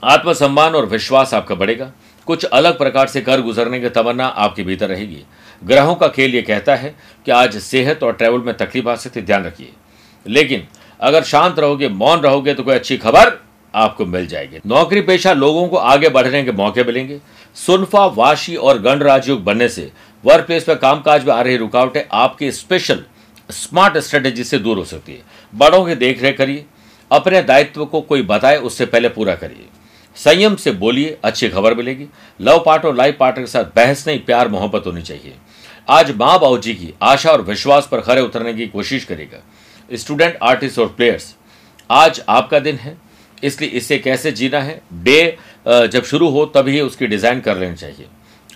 आत्मसम्मान 0.06 0.76
और 0.76 0.86
विश्वास 0.86 1.34
आपका 1.34 1.56
बढ़ेगा। 1.56 1.92
कुछ 2.26 2.44
अलग 2.44 2.78
प्रकार 2.78 3.08
से 3.08 3.22
कर 3.22 3.42
गुजरने 3.42 3.80
की 3.80 3.90
तमन्ना 3.90 4.26
आपके 4.26 4.64
भीतर 4.64 4.90
रहेगी। 4.90 5.24
ग्रहों 5.64 5.96
का 5.96 6.08
खेल 6.08 6.36
ये 6.36 6.42
कहता 6.42 6.76
है 6.76 6.96
कि 7.26 7.32
आज 7.32 7.58
सेहत 7.58 8.04
और 8.04 8.14
ट्रैवल 8.14 8.40
में 8.40 8.58
तकलीफ़ 8.58 8.90
आ 8.90 8.96
सकती, 8.96 9.22
ध्यान 9.22 9.46
रखिए। 9.46 9.74
लेकिन 10.28 10.68
अगर 11.02 11.24
शांत 11.24 11.60
रहोगे, 11.60 11.90
मौन 11.90 12.20
रहोगे 12.20 12.54
तो 12.54 12.64
कोई 12.64 12.76
अच्छी 12.76 12.98
खबर 12.98 13.44
आपको 13.76 14.06
मिल 14.06 14.28
जाएगी। 14.28 14.58
नौकरी 14.68 15.02
पेशा 15.02 15.34
लोगों 15.34 15.68
को 15.68 15.78
आगे 15.78 16.10
बढ़ने 16.10 16.44
के 16.44 16.52
मौके 16.52 16.84
मिलेंगे। 16.84 17.20
सुनफा, 17.56 18.06
वाशी 18.06 18.56
और 18.56 18.82
गण 18.82 19.00
राजयोग 19.00 19.44
बनने 19.44 19.70
से 19.70 19.92
वर्क 20.26 20.46
प्लेस 20.46 20.64
पर 20.64 20.76
कामकाज 20.76 21.26
में 21.26 21.34
आ 21.34 21.42
रही 21.42 21.58
रुकावटें 21.58 22.02
आपकी 22.12 22.52
स्पेशल 22.52 23.04
स्मार्ट 23.52 23.98
स्ट्रेटेजी 23.98 24.44
से 24.44 24.58
दूर 24.58 24.78
हो 24.78 24.86
सकती 24.86 25.14
है। 25.14 25.22
बड़ों 25.56 25.86
की 25.86 25.96
देखरेख 25.96 26.38
करिए। 26.38 26.66
अपने 27.12 27.42
दायित्व 27.42 27.86
को 27.86 28.02
कोई 28.02 28.22
बताए, 28.22 28.58
उससे 28.58 28.86
पहले 28.86 29.10
पूरा 29.10 29.36
करिए। 29.36 29.66
संयम 30.18 30.56
से 30.56 30.72
बोलिए, 30.74 31.18
अच्छी 31.24 31.50
खबर 31.50 31.74
मिलेगी। 31.74 32.08
लव 32.40 32.64
पार्ट 32.66 32.86
और 32.86 32.96
लाइफ 32.96 33.18
पार्टनर 33.20 33.44
के 33.44 33.52
साथ 33.52 33.66
बहस 33.76 34.08
नहीं, 34.08 34.20
प्यार, 34.20 34.48
मोहब्बत 34.48 34.88
होनी 34.88 35.02
चाहिए। 35.02 35.34
आज 35.90 36.12
माँ 36.12 36.40
बाबू 36.40 36.58
जी 36.58 36.74
की 36.74 36.94
आशा 37.04 37.32
और 37.32 37.42
विश्वास 37.44 37.88
पर 37.92 38.02
खरे 38.02 38.22
उतरने 38.22 38.54
की 38.54 38.68
कोशिश 38.68 39.06
करेगा। 39.06 39.44
स्टूडेंट, 39.90 40.38
आर्टिस्ट 40.44 40.80
और 40.80 40.88
प्लेयर्स, 40.88 41.36
आज 41.90 42.22
आपका 42.30 42.60
दिन 42.60 42.76
है। 42.76 42.98
इसलिए 43.44 43.70
इसे 43.72 43.98
कैसे 44.00 44.32
जीना 44.32 44.60
है? 44.60 44.82
डे 44.94 45.38
जब 45.66 46.04
शुरू 46.04 46.30
हो, 46.30 46.46
तभी 46.48 46.80
उसकी 46.82 47.08
डिज़ाइन 47.08 47.42
कर 47.42 47.58
लेनी 47.58 47.76
चाहिए। 47.76 48.08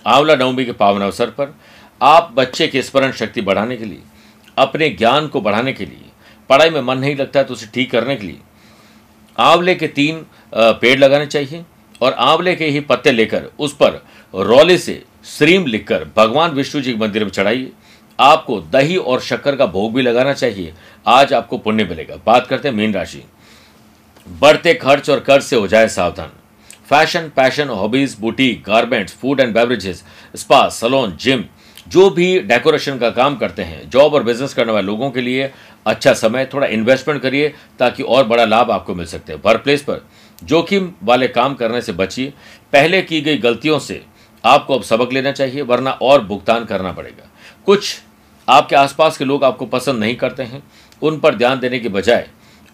आंवला 0.06 0.34
नवमी 0.36 0.64
के 0.64 0.72
पावन 0.74 1.02
अवसर 1.02 1.30
पर 1.30 1.54
आप 2.00 2.32
बच्चे 2.34 2.66
की 2.68 2.82
स्मरण 2.82 3.12
शक्ति 3.12 3.40
बढ़ाने 3.40 3.76
के 3.76 3.84
लिए, 3.84 4.00
अपने 4.56 4.88
ज्ञान 4.90 5.26
को 5.28 5.40
बढ़ाने 5.40 5.72
के 5.72 5.84
लिए, 5.84 6.04
पढ़ाई 6.50 6.70
में 6.70 6.80
मन 6.80 6.98
नहीं 6.98 7.16
लगता 7.16 7.40
है 7.40 7.46
तो 7.46 7.54
उसे 7.54 7.66
ठीक 7.74 7.90
करने 7.90 8.16
के 8.16 8.26
लिए 8.26 8.38
आंवले 9.36 9.74
के 9.74 9.86
तीन 9.88 10.24
पेड़ 10.54 10.98
लगाने 10.98 11.26
चाहिए 11.26 11.64
और 12.00 12.12
आंवले 12.12 12.54
के 12.56 12.66
ही 12.66 12.80
पत्ते 12.80 13.12
लेकर 13.12 13.50
उस 13.58 13.74
पर 13.74 14.02
रौले 14.34 14.78
से 14.78 15.02
श्रीम 15.26 15.66
लिखकर 15.66 16.04
भगवान 16.16 16.50
विष्णु 16.50 16.82
जी 16.82 16.92
के 16.92 16.98
मंदिर 16.98 17.24
में 17.24 17.30
चढ़ाइए। 17.30 17.70
आपको 18.18 18.60
दही 18.72 18.96
और 18.96 19.20
शक्कर 19.20 19.56
का 19.56 19.66
भोग 19.66 19.94
भी 19.94 20.02
लगाना 20.02 20.32
चाहिए। 20.32 20.72
आज 21.06 21.32
आपको 21.32 21.58
पुण्य 21.58 21.84
मिलेगा। 21.84 22.16
बात 22.26 22.46
करते 22.46 22.68
हैं 22.68 22.74
मीन 22.74 22.94
राशि। 22.94 23.22
बढ़ते 24.26 24.74
खर्च 24.74 25.10
और 25.10 25.20
कर्ज 25.20 25.44
से 25.44 25.56
हो 25.56 25.66
जाए 25.68 25.88
सावधान। 25.88 26.30
Fashion, 26.90 27.30
passion, 27.36 27.68
hobbies, 27.68 28.16
boutique, 28.20 28.62
garments, 28.66 29.14
food 29.14 29.40
and 29.40 29.54
beverages, 29.54 30.02
spa, 30.36 30.68
salon, 30.68 31.16
gym, 31.20 31.44
जो 31.88 32.08
भी 32.10 32.38
डेकोरेशन 32.40 32.98
का 32.98 33.10
काम 33.10 33.36
करते 33.36 33.62
हैं, 33.62 33.88
जॉब 33.90 34.14
और 34.14 34.22
बिज़नेस 34.22 34.54
करने 34.54 34.72
वाले 34.72 34.86
लोगों 34.86 35.10
के 35.10 35.20
लिए 35.20 35.50
अच्छा 35.86 36.12
समय, 36.14 36.48
थोड़ा 36.54 36.66
इन्वेस्टमेंट 36.66 37.20
करिए 37.22 37.54
ताकि 37.78 38.02
और 38.02 38.24
बड़ा 38.24 38.44
लाभ 38.44 38.70
आपको 38.70 38.94
मिल 38.94 39.06
सकते 39.06 39.32
हैं। 39.32 39.40
वर्क 39.44 39.62
प्लेस 39.62 39.82
पर 39.82 40.04
जोखिम 40.42 40.92
वाले 41.04 41.28
काम 41.28 41.54
करने 41.54 41.80
से 41.82 41.92
बचिए। 41.92 42.32
पहले 42.72 43.02
की 43.02 43.20
गई 43.20 43.36
गलतियों 43.38 43.78
से 43.78 44.02
आपको 44.44 44.74
अब 44.74 44.82
सबक 44.82 45.12
लेना 45.12 45.32
चाहिए, 45.32 45.62
वरना 45.62 45.90
और 45.92 46.24
भुगतान 46.24 46.64
करना 46.64 46.92
पड़ेगा। 46.92 47.28
कुछ 47.66 47.98
आपके 48.48 48.76
आसपास 48.76 49.16
के 49.16 49.24
लोग 49.24 49.44
आपको 49.44 49.66
पसंद 49.66 50.00
नहीं 50.00 50.16
करते 50.16 50.42
हैं। 50.42 50.62
उन 51.02 51.18
पर 51.20 51.34
ध्यान 51.34 51.60
देने 51.60 51.78
के 51.78 51.88
बजाय 51.88 52.28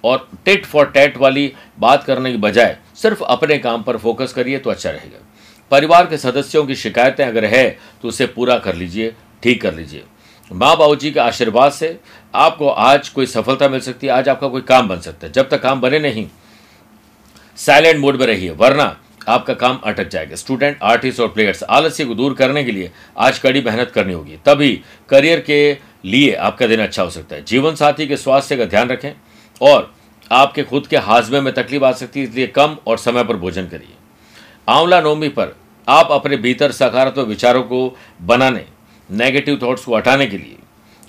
और 0.05 0.29
टिट 0.45 0.66
फॉर 0.66 0.87
टैट 0.87 1.16
वाली 1.16 1.53
बात 1.79 2.05
करने 2.05 2.31
की 2.33 2.38
बजाय 2.38 2.77
सिर्फ़ 2.95 3.23
अपने 3.25 3.59
काम 3.59 3.83
पर 3.83 3.97
फोकस 3.97 4.33
करिए 4.33 4.59
तो 4.59 4.71
अच्छा 4.71 4.90
रहेगा। 4.90 5.25
परिवार 5.71 6.07
के 6.07 6.19
सदस्यों 6.19 6.64
की 6.66 6.75
शिकायतें 6.75 7.25
अगर 7.25 7.45
है 7.45 7.69
तो 8.03 8.09
उसे 8.09 8.27
पूरा 8.27 8.59
कर 8.59 8.75
लीजिए, 8.75 9.14
ठीक 9.42 9.61
कर 9.62 9.75
लीजिए। 9.75 10.05
माँ 10.51 10.77
बाबू 10.77 10.97
जी 10.97 11.11
के 11.11 11.21
आशीर्वाद 11.21 11.73
से 11.73 11.88
आपको 12.37 12.68
आज 12.68 13.09
कोई 13.09 13.27
सफलता 13.27 13.68
मिल 13.68 13.81
सकती 13.81 14.07
है, 14.07 14.12
आज 14.12 14.29
आपका 14.29 14.49
कोई 14.49 14.62
काम 14.62 14.88
बन 14.88 15.01
सकता 15.01 15.27
है। 15.27 15.33
जब 15.33 15.49
तक 15.49 15.62
काम 15.62 15.81
बने 15.81 15.99
नहीं 15.99 16.27
साइलेंट 17.59 17.99
मोड 18.01 18.16
में 18.16 18.27
रहिए, 18.27 18.51
वरना 18.51 18.96
आपका 19.29 19.55
काम 19.55 19.79
अटक 19.85 20.09
जाएगा। 20.09 20.37
स्टूडेंट 20.37 20.79
आर्टिस्ट 20.83 21.20
और 21.20 21.29
प्लेयर्स 21.29 21.62
आलस्य 21.62 22.05
को 22.05 22.14
दूर 22.14 22.35
करने 22.35 22.64
के 22.64 22.72
लिए 22.72 22.90
आज 23.18 23.38
कड़ी 23.38 23.61
मेहनत 23.61 23.90
करनी 23.90 24.12
होगी। 24.12 24.37
तभी 24.46 24.72
करियर 25.09 25.40
के 25.40 25.79
लिए 26.05 26.35
आपका 26.35 26.66
दिन 26.66 26.81
अच्छा 26.81 27.03
हो 27.03 27.11
सकता 27.11 27.37
है। 27.37 27.44
जीवन 27.44 27.75
साथी 27.75 28.07
के 28.07 28.16
स्वास्थ्य 28.16 28.57
का 28.57 28.64
ध्यान 28.64 28.88
रखें 28.88 29.12
और 29.61 29.92
आपके 30.31 30.62
खुद 30.62 30.87
के 30.87 30.96
हाजमे 30.99 31.40
में 31.40 31.53
तकलीफ़ 31.55 31.85
आ 31.85 31.92
सकती 31.92 32.20
है, 32.20 32.27
इसलिए 32.27 32.46
कम 32.46 32.77
और 32.87 32.99
समय 32.99 33.25
पर 33.25 33.37
भोजन 33.37 33.66
करिए। 33.66 33.94
आंवला 34.68 35.01
नवमी 35.01 35.29
पर 35.29 35.57
आप 35.87 36.09
अपने 36.11 36.37
भीतर 36.37 36.72
सकारात्मक 36.72 37.27
विचारों 37.27 37.62
को 37.62 37.96
बनाने 38.22 38.64
नेगेटिव 39.11 39.59
थॉट्स 39.62 39.85
को 39.85 39.96
हटाने 39.96 40.27
के 40.27 40.38
लिए 40.38 40.56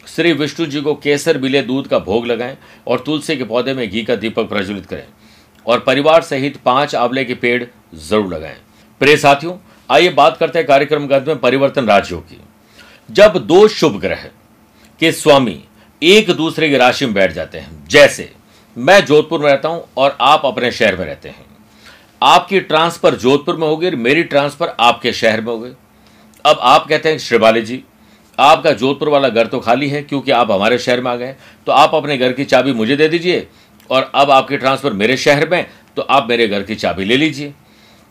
श्री 0.07 0.31
विष्णु 0.33 0.65
जी 0.65 0.81
को 0.81 0.93
केसर 0.95 1.37
बिले 1.37 1.61
दूध 1.61 1.87
का 1.87 1.99
भोग 1.99 2.25
लगाएँ 2.25 2.57
और 2.87 2.99
तुलसी 2.99 3.37
के 3.37 3.43
पौधे 3.43 3.73
में 3.73 3.89
घी 3.89 4.03
का 4.03 4.15
दीपक 4.15 4.49
प्रज्वलित 4.49 4.85
करें 4.85 5.03
और 5.65 5.79
परिवार 5.79 6.21
सहित 6.21 6.57
पाँच 6.57 6.95
आंवले 6.95 7.25
के 7.25 7.33
पेड़ 7.35 7.63
ज़रूर 7.95 8.33
लगाएँ। 8.33 8.57
प्रिय 9.01 9.17
साथियों, 9.17 9.53
आइए 9.89 10.09
बात 10.09 10.37
करते 10.37 10.59
हैं 10.59 10.67
कार्यक्रम 10.67 11.07
गंध 11.07 11.27
में 11.27 11.39
परिवर्तन 11.39 11.87
राज्यों 11.87 12.19
की। 12.21 12.39
जब 13.09 13.37
दो 13.37 13.67
शुभ 13.67 13.99
ग्रह 13.99 14.29
के 15.01 15.11
स्वामी 15.11 15.59
एक 16.01 16.31
दूसरे 16.31 16.69
की 16.69 16.77
राशि 16.77 17.05
में 17.05 17.13
बैठ 17.13 17.31
जाते 17.31 17.57
हैं, 17.57 17.87
जैसे 17.87 18.31
मैं 18.77 19.03
जोधपुर 19.05 19.39
में 19.39 19.47
रहता 19.47 19.69
हूँ 19.69 19.83
और 19.97 20.17
आप 20.21 20.41
अपने 20.45 20.71
शहर 20.71 20.95
में 20.97 21.05
रहते 21.05 21.29
हैं। 21.29 21.45
आपकी 22.21 22.59
ट्रांसफ़र 22.61 23.15
जोधपुर 23.15 23.55
में 23.55 23.67
होगी 23.67 23.87
और 23.87 23.95
मेरी 23.97 24.23
ट्रांसफ़र 24.23 24.75
आपके 24.79 25.13
शहर 25.13 25.41
में 25.41 25.51
होगी। 25.53 25.71
अब 26.45 26.59
आप 26.61 26.87
कहते 26.87 27.09
हैं 27.09 27.17
श्रीवाली 27.17 27.61
जी 27.61 27.83
आपका 28.37 28.71
जोधपुर 28.73 29.09
वाला 29.09 29.29
घर 29.29 29.47
तो 29.47 29.59
खाली 29.59 29.89
है, 29.89 30.01
क्योंकि 30.03 30.31
आप 30.31 30.51
हमारे 30.51 30.77
शहर 30.79 31.01
में 31.01 31.11
आ 31.11 31.15
गए 31.15 31.35
तो 31.67 31.71
आप 31.73 31.95
अपने 31.95 32.17
घर 32.17 32.33
की 32.33 32.45
चाबी 32.45 32.73
मुझे 32.73 32.95
दे 32.95 33.07
दीजिए, 33.09 33.47
और 33.89 34.11
अब 34.15 34.31
आपकी 34.31 34.57
ट्रांसफ़र 34.57 34.93
मेरे 34.93 35.17
शहर 35.17 35.49
में 35.49 35.65
तो 35.97 36.01
आप 36.01 36.27
मेरे 36.29 36.47
घर 36.47 36.63
की 36.63 36.75
चाबी 36.75 37.05
ले 37.05 37.17
लीजिए। 37.17 37.53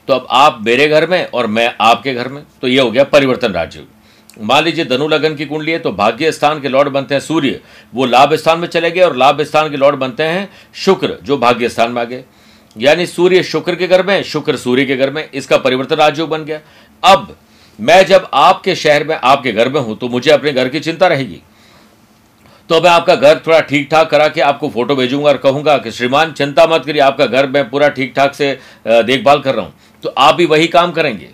तो 0.08 0.14
अब 0.14 0.26
आप 0.32 0.58
मेरे 0.62 0.88
घर 0.88 1.06
में, 1.06 1.24
और 1.26 1.46
मैं 1.48 1.74
आपके 1.80 2.14
घर 2.14 2.28
में 2.28 2.42
तो 2.62 2.68
ये 2.68 2.80
हो 2.80 2.90
गया 2.90 3.04
परिवर्तन 3.06 3.52
राज्य। 3.52 3.84
मान 4.40 4.64
लीजिए 4.64 4.84
धनु 4.84 5.06
लगन 5.08 5.34
की 5.34 5.44
कुंडली 5.46 5.72
है 5.72 5.78
तो 5.78 5.92
भाग्य 5.92 6.32
स्थान 6.32 6.60
के 6.60 6.68
लॉर्ड 6.68 6.88
बनते 6.88 7.14
हैं 7.14 7.20
सूर्य। 7.22 7.60
वो 7.92 8.06
लाभ 8.06 8.34
स्थान 8.34 8.58
में 8.58 8.68
चले 8.68 8.90
गए, 8.90 9.00
और 9.00 9.16
लाभ 9.16 9.42
स्थान 9.42 9.70
के 9.70 9.76
लॉर्ड 9.76 9.96
बनते 9.96 10.22
हैं 10.24 10.48
शुक्र, 10.76 11.18
जो 11.22 11.38
भाग्य 11.38 11.68
स्थान 11.68 11.92
में 11.92 12.00
आ 12.02 12.04
गए। 12.04 12.24
यानी 12.76 13.06
सूर्य 13.06 13.42
शुक्र 13.44 13.74
के 13.74 13.86
घर 13.86 14.06
में, 14.06 14.22
शुक्र 14.24 14.56
सूर्य 14.56 14.84
के 14.84 14.96
घर 14.96 15.10
में, 15.10 15.28
इसका 15.30 15.56
परिवर्तन 15.58 15.96
राजयोग 15.96 16.28
बन 16.28 16.44
गया। 16.44 16.60
अब 17.02 17.36
मैं 17.78 18.04
जब 18.06 18.28
आपके 18.34 18.74
शहर 18.76 19.04
में, 19.04 19.14
आपके 19.16 19.52
घर 19.52 19.68
में 19.68 19.80
हूँ 19.80 19.96
तो 19.98 20.08
मुझे 20.08 20.30
अपने 20.30 20.52
घर 20.52 20.68
की 20.68 20.80
चिंता 20.80 21.06
रहेगी। 21.06 21.40
तो 22.70 22.80
मैं 22.80 22.90
आपका 22.90 23.14
घर 23.16 23.40
थोड़ा 23.46 23.60
ठीक 23.62 23.88
ठाक 23.90 24.10
करा 24.10 24.28
के 24.28 24.40
आपको 24.42 24.68
फ़ोटो 24.68 24.94
भेजूँगा 24.96 25.28
और 25.28 25.36
कहूँगा 25.38 25.76
कि 25.78 25.90
श्रीमान, 25.92 26.32
चिंता 26.32 26.66
मत 26.66 26.84
करिए, 26.86 27.00
आपका 27.02 27.26
घर 27.26 27.46
मैं 27.48 27.68
पूरा 27.70 27.88
ठीक 27.90 28.12
ठाक 28.16 28.34
से 28.34 28.58
देखभाल 28.86 29.40
कर 29.40 29.54
रहा 29.54 29.64
हूँ। 29.64 29.74
तो 30.04 30.14
आप 30.18 30.34
भी 30.34 30.46
वही 30.46 30.66
काम 30.68 30.92
करेंगे 30.92 31.28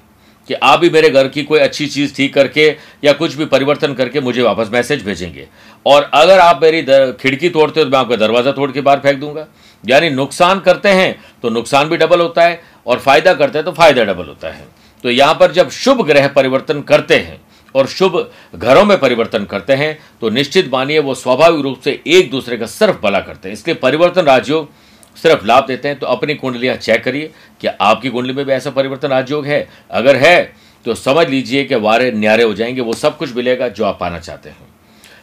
कि 0.49 0.55
आप 0.57 0.79
भी 0.81 0.91
मेरे 0.91 1.11
घर 1.11 1.29
की 1.29 1.43
कोई 1.45 1.59
अच्छी 1.61 1.87
चीज़ 1.87 2.15
ठीक 2.15 2.35
करके 2.35 2.67
या 3.05 3.13
कुछ 3.15 3.35
भी 3.35 3.45
परिवर्तन 3.47 3.95
करके 3.95 4.21
मुझे 4.21 4.43
वापस 4.43 4.71
मैसेज 4.73 5.05
भेजेंगे। 5.05 5.47
और 5.87 6.11
अगर 6.15 6.39
आप 6.41 6.63
मेरी 6.63 6.83
खिड़की 7.15 7.49
तोड़ते 7.49 7.81
हो 7.81 7.85
तो 7.85 7.91
मैं 7.91 7.99
आपका 7.99 8.17
दरवाज़ा 8.17 8.53
तोड़ 8.53 8.71
के 8.73 8.81
बाहर 8.81 9.01
फेंक 9.01 9.21
दूँगा। 9.21 9.47
यानी 9.85 10.11
नुकसान 10.11 10.61
करते 10.61 10.89
हैं 10.91 11.15
तो 11.43 11.51
नुकसान 11.51 11.89
भी 11.89 11.97
डबल 11.97 12.21
होता 12.21 12.45
है 12.45 12.61
और 12.87 12.99
फ़ायदा 13.01 13.35
करते 13.35 13.59
हैं 13.59 13.65
तो 13.65 13.73
फ़ायदा 13.73 14.05
डबल 14.05 14.27
होता 14.27 14.49
है। 14.49 14.67
तो 15.05 15.11
यहाँ 15.11 15.35
पर 15.35 15.53
जब 15.53 15.71
शुभ 15.71 16.05
ग्रह 16.07 16.29
परिवर्तन 16.29 16.81
करते 16.83 17.17
हैं 17.17 17.41
और 17.75 17.87
शुभ 17.87 18.17
घरों 18.55 18.85
में 18.85 18.99
परिवर्तन 19.01 19.45
करते 19.45 19.73
हैं 19.73 19.99
तो 20.21 20.31
निश्चित 20.31 20.71
मानिए 20.73 20.99
वो 20.99 21.15
स्वाभाविक 21.15 21.61
रूप 21.61 21.81
से 21.81 22.01
एक 22.07 22.31
दूसरे 22.31 22.57
का 22.57 22.67
सिर्फ़ 22.67 23.01
भला 23.03 23.21
करते 23.21 23.49
हैं। 23.49 23.53
इसलिए 23.53 23.75
परिवर्तन 23.75 24.23
राजयोग 24.23 24.69
सिर्फ़ 25.17 25.45
लाभ 25.47 25.67
देते 25.67 25.89
हैं 25.89 25.99
तो 25.99 26.07
अपनी 26.07 26.35
कुंडलियाँ 26.35 26.77
चेक 26.77 27.03
करिए 27.05 27.31
कि 27.61 27.67
आपकी 27.67 28.09
कुंडली 28.09 28.33
में 28.33 28.45
भी 28.47 28.53
ऐसा 28.53 28.71
परिवर्तन 28.71 29.09
राजयोग 29.09 29.47
है। 29.47 29.69
अगर 29.91 30.17
है 30.17 30.53
तो 30.85 30.95
समझ 30.95 31.29
लीजिए 31.29 31.65
कि 31.65 31.75
वारे 31.75 32.11
न्यारे 32.11 32.43
हो 32.43 32.55
जाएँगे, 32.55 32.81
वो 32.81 32.93
सब 32.93 33.17
कुछ 33.17 33.35
मिलेगा 33.37 33.69
जो 33.69 33.85
आप 33.85 33.99
पाना 34.01 34.19
चाहते 34.19 34.49
हैं। 34.49 34.57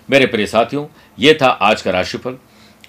मेरे 0.09 0.25
प्रिय 0.25 0.45
साथियों, 0.45 0.85
ये 1.19 1.37
था 1.41 1.47
आज 1.47 1.81
का 1.81 1.91
राशिफल। 1.91 2.37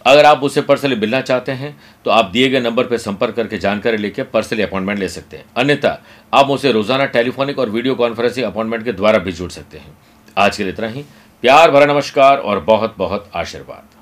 अगर 0.05 0.27
आप 0.27 0.43
उसे 0.43 0.63
पर्सनली 0.63 0.97
मिलना 0.97 1.21
चाहते 1.23 1.53
हैं 1.53 1.77
तो 2.05 2.11
आप 2.11 2.31
दिए 2.33 2.49
गए 2.49 2.61
नंबर 2.61 2.85
पर 2.85 2.99
संपर्क 2.99 3.35
करके 3.35 3.59
जानकारी 3.59 3.97
लेकर 3.97 4.25
पर्सनली 4.27 4.63
अपॉइंटमेंट 4.63 4.99
ले 4.99 5.09
सकते 5.09 5.37
हैं। 5.37 5.45
अन्यथा, 5.57 6.01
आप 6.33 6.51
उसे 6.51 6.73
रोज़ाना 6.73 7.07
टेलीफोनिक 7.09 7.59
और 7.59 7.71
वीडियो 7.71 7.95
कॉन्फ्रेंसिंग 7.95 8.47
अपॉइंटमेंट 8.47 8.85
के 8.85 8.93
द्वारा 8.93 9.19
भी 9.19 9.33
जुड़ 9.33 9.51
सकते 9.51 9.79
हैं। 9.79 9.97
आज 10.37 10.57
के 10.57 10.63
लिए 10.63 10.73
इतना 10.73 10.89
ही। 10.89 11.05
प्यार 11.43 11.71
भरा 11.71 11.87
नमस्कार 11.87 12.39
और 12.39 12.61
बहुत 12.63 12.95
बहुत 12.99 13.31
आशीर्वाद। 13.35 14.00